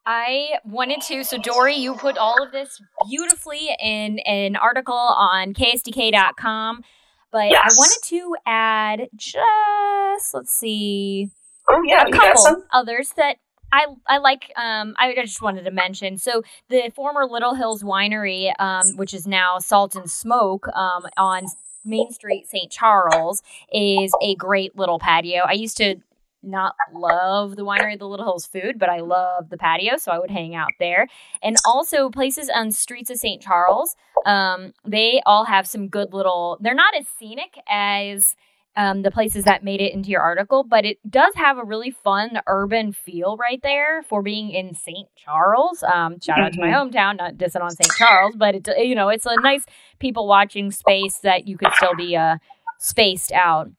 I 0.05 0.59
wanted 0.65 1.01
to. 1.03 1.23
So, 1.25 1.39
Dory, 1.39 1.77
you 1.77 1.95
put 1.95 2.19
all 2.19 2.43
of 2.43 2.51
this 2.53 2.81
beautifully 3.09 3.69
in 3.81 4.19
an 4.21 4.57
article 4.57 4.95
on 4.95 5.55
ksdk.com. 5.55 6.83
But 7.31 7.51
Yes. 7.51 7.73
I 7.73 7.77
wanted 7.79 8.01
to 8.09 8.37
add 8.45 9.09
just, 9.17 10.35
let's 10.35 10.53
see, 10.55 11.31
Oh 11.69 11.81
yeah, 11.87 12.03
a 12.03 12.07
you 12.09 12.13
got 12.13 12.21
couple 12.23 12.43
some. 12.43 12.65
others 12.73 13.13
that 13.17 13.37
I 13.73 13.87
I 14.07 14.19
like. 14.19 14.53
Um, 14.57 14.95
I 14.99 15.15
just 15.15 15.43
wanted 15.43 15.65
to 15.65 15.71
mention. 15.71 16.19
So 16.19 16.43
the 16.69 16.93
former 16.95 17.27
Little 17.27 17.55
Hills 17.55 17.83
Winery, 17.83 18.53
um, 18.61 18.97
which 18.97 19.15
is 19.15 19.27
now 19.27 19.59
Salt 19.59 19.97
and 19.97 20.11
Smoke, 20.11 20.69
um, 20.69 21.07
on 21.17 21.47
Main 21.85 22.13
Street, 22.13 22.47
St. 22.49 22.71
Charles, 22.71 23.43
is 23.73 24.13
a 24.23 24.35
great 24.37 24.77
little 24.77 24.99
patio. 24.99 25.43
I 25.47 25.53
used 25.53 25.77
to 25.79 25.97
not 26.43 26.75
love 26.93 27.57
the 27.57 27.65
winery, 27.65 27.99
the 27.99 28.09
Little 28.09 28.27
Hills 28.27 28.47
food, 28.47 28.79
but 28.79 28.89
I 28.89 29.01
love 29.01 29.49
the 29.49 29.57
patio, 29.57 29.97
so 29.97 30.11
I 30.11 30.19
would 30.19 30.31
hang 30.31 30.55
out 30.55 30.71
there. 30.81 31.07
And 31.43 31.57
also 31.65 32.11
places 32.11 32.51
on 32.53 32.73
streets 32.73 33.11
of 33.11 33.19
St. 33.19 33.41
Charles, 33.41 33.95
um, 34.27 34.73
they 34.85 35.23
all 35.25 35.45
have 35.45 35.67
some 35.67 35.89
good 35.89 36.13
little. 36.13 36.59
They're 36.61 36.75
not 36.75 36.97
as 36.97 37.07
scenic 37.09 37.55
as 37.69 38.35
um, 38.77 39.03
the 39.03 39.11
places 39.11 39.45
that 39.45 39.63
made 39.63 39.81
it 39.81 39.93
into 39.93 40.11
your 40.11 40.23
article, 40.23 40.65
but 40.65 40.85
it 40.85 40.99
does 41.09 41.35
have 41.37 41.59
a 41.59 41.65
really 41.65 41.91
fun 41.91 42.41
urban 42.47 42.93
feel 42.93 43.37
right 43.37 43.61
there 43.63 44.03
for 44.03 44.23
being 44.23 44.51
in 44.51 44.75
St. 44.75 45.09
Charles. 45.17 45.83
Um, 45.83 46.19
shout 46.21 46.41
out 46.41 46.53
to 46.55 46.61
my 46.61 46.69
Mm-hmm. 46.69 46.97
hometown, 46.97 47.17
not 47.19 47.35
dissing 47.35 47.63
on 47.63 47.71
St. 47.71 47.93
Charles, 47.99 48.35
but 48.37 48.55
it 48.55 48.69
you 48.79 48.95
know 48.95 49.09
it's 49.09 49.27
a 49.27 49.37
nice 49.41 49.65
people 49.99 50.27
watching 50.27 50.71
space 50.71 51.19
that 51.19 51.47
you 51.47 51.57
could 51.59 51.73
still 51.75 51.95
be 51.97 52.17
uh, 52.17 52.39
spaced 52.79 53.33
out. 53.33 53.71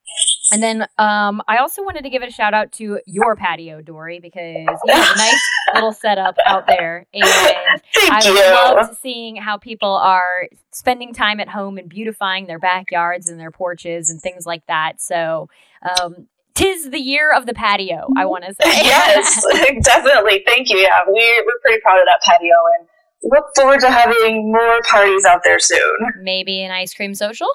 And 0.53 0.61
then 0.61 0.81
um, 0.99 1.41
I 1.47 1.57
also 1.57 1.83
wanted 1.83 2.03
to 2.03 2.11
give 2.11 2.21
it 2.21 2.29
a 2.29 2.31
shout 2.31 2.53
out 2.53 2.71
to 2.73 2.99
your 3.07 3.35
patio, 3.35 3.81
Dory, 3.81 4.19
because 4.19 4.55
you 4.85 4.93
have 4.93 5.15
a 5.15 5.17
nice 5.17 5.49
little 5.73 5.91
setup 5.91 6.37
out 6.45 6.67
there, 6.67 7.07
and 7.11 7.23
Thank 7.95 8.13
I 8.13 8.27
you. 8.27 8.35
loved 8.35 8.97
seeing 8.99 9.35
how 9.35 9.57
people 9.57 9.89
are 9.89 10.47
spending 10.71 11.11
time 11.11 11.39
at 11.39 11.49
home 11.49 11.79
and 11.79 11.89
beautifying 11.89 12.45
their 12.45 12.59
backyards 12.59 13.29
and 13.29 13.39
their 13.39 13.49
porches 13.49 14.11
and 14.11 14.21
things 14.21 14.45
like 14.45 14.63
that. 14.67 15.01
So, 15.01 15.49
um, 15.81 16.27
tis 16.53 16.91
the 16.91 16.99
year 16.99 17.31
of 17.33 17.47
the 17.47 17.53
patio, 17.55 18.07
I 18.15 18.25
want 18.25 18.43
to 18.43 18.53
say. 18.53 18.59
yes, 18.83 19.43
definitely. 19.83 20.43
Thank 20.45 20.69
you. 20.69 20.77
Yeah, 20.77 20.99
we, 21.07 21.43
we're 21.45 21.59
pretty 21.63 21.81
proud 21.81 21.97
of 21.97 22.05
that 22.05 22.21
patio 22.23 22.53
and 22.79 22.87
look 23.23 23.45
forward 23.55 23.79
to 23.79 23.89
having 23.89 24.51
more 24.51 24.81
parties 24.83 25.25
out 25.25 25.41
there 25.43 25.59
soon. 25.59 25.97
Maybe 26.21 26.61
an 26.61 26.71
ice 26.71 26.93
cream 26.93 27.15
social? 27.15 27.47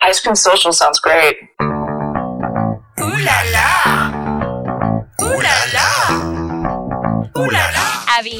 Ice 0.00 0.20
cream 0.20 0.36
social 0.36 0.72
sounds 0.72 1.00
great. 1.00 1.36
La 3.18 3.42
la! 3.50 3.77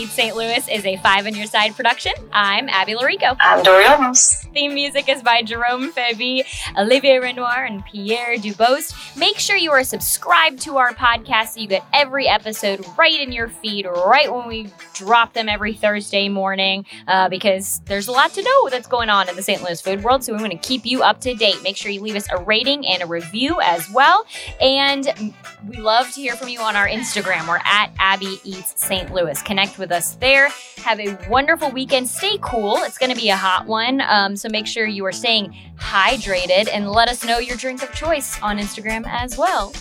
St. 0.08 0.34
Louis 0.34 0.66
is 0.68 0.84
a 0.84 0.96
five 0.98 1.26
on 1.26 1.34
your 1.34 1.46
side 1.46 1.76
production. 1.76 2.12
I'm 2.32 2.68
Abby 2.68 2.94
Llorico. 2.94 3.36
I'm 3.40 3.62
Dory 3.62 3.84
Olmos. 3.84 4.50
Theme 4.52 4.74
music 4.74 5.08
is 5.08 5.22
by 5.22 5.42
Jerome 5.42 5.92
Feby, 5.92 6.42
Olivier 6.76 7.18
Renoir, 7.18 7.64
and 7.64 7.84
Pierre 7.84 8.36
Dubost. 8.36 9.16
Make 9.16 9.38
sure 9.38 9.56
you 9.56 9.70
are 9.70 9.84
subscribed 9.84 10.60
to 10.62 10.78
our 10.78 10.92
podcast 10.94 11.54
so 11.54 11.60
you 11.60 11.68
get 11.68 11.84
every 11.92 12.26
episode 12.26 12.84
right 12.96 13.20
in 13.20 13.30
your 13.32 13.48
feed, 13.48 13.86
right 13.86 14.32
when 14.32 14.48
we 14.48 14.72
drop 14.94 15.34
them 15.34 15.48
every 15.48 15.74
Thursday 15.74 16.28
morning, 16.28 16.84
uh, 17.06 17.28
because 17.28 17.80
there's 17.84 18.08
a 18.08 18.12
lot 18.12 18.32
to 18.32 18.42
know 18.42 18.68
that's 18.70 18.88
going 18.88 19.10
on 19.10 19.28
in 19.28 19.36
the 19.36 19.42
St. 19.42 19.62
Louis 19.62 19.80
food 19.80 20.02
world. 20.02 20.24
So 20.24 20.34
we 20.34 20.40
want 20.40 20.52
to 20.52 20.58
keep 20.58 20.86
you 20.86 21.02
up 21.02 21.20
to 21.20 21.34
date. 21.34 21.62
Make 21.62 21.76
sure 21.76 21.90
you 21.90 22.00
leave 22.00 22.16
us 22.16 22.26
a 22.30 22.42
rating 22.42 22.86
and 22.86 23.02
a 23.02 23.06
review 23.06 23.60
as 23.62 23.88
well. 23.90 24.24
And 24.60 25.34
we 25.66 25.76
love 25.76 26.10
to 26.12 26.20
hear 26.20 26.34
from 26.34 26.48
you 26.48 26.60
on 26.60 26.76
our 26.76 26.88
Instagram. 26.88 27.46
We're 27.46 27.60
at 27.64 27.92
Abby 27.98 28.40
Eats 28.44 28.74
St. 28.80 29.12
Louis. 29.12 29.40
Connect 29.42 29.78
with 29.78 29.92
us 29.98 30.14
there. 30.14 30.48
Have 30.78 31.00
a 31.00 31.18
wonderful 31.28 31.70
weekend. 31.70 32.08
Stay 32.08 32.38
cool. 32.40 32.76
It's 32.78 32.96
going 32.96 33.10
to 33.10 33.20
be 33.20 33.28
a 33.28 33.36
hot 33.36 33.66
one. 33.66 34.00
Um, 34.00 34.36
so 34.36 34.48
make 34.48 34.66
sure 34.66 34.86
you 34.86 35.04
are 35.04 35.12
staying 35.12 35.54
hydrated 35.76 36.68
and 36.72 36.88
let 36.90 37.08
us 37.08 37.24
know 37.24 37.38
your 37.38 37.56
drink 37.56 37.82
of 37.82 37.92
choice 37.92 38.40
on 38.40 38.58
Instagram 38.58 39.04
as 39.06 39.36
well. 39.36 39.74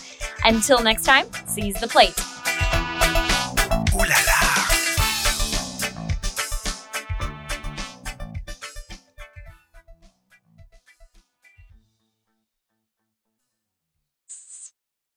Until 0.43 0.81
next 0.81 1.05
time, 1.05 1.27
seize 1.45 1.75
the 1.75 1.87
plate. 1.87 2.15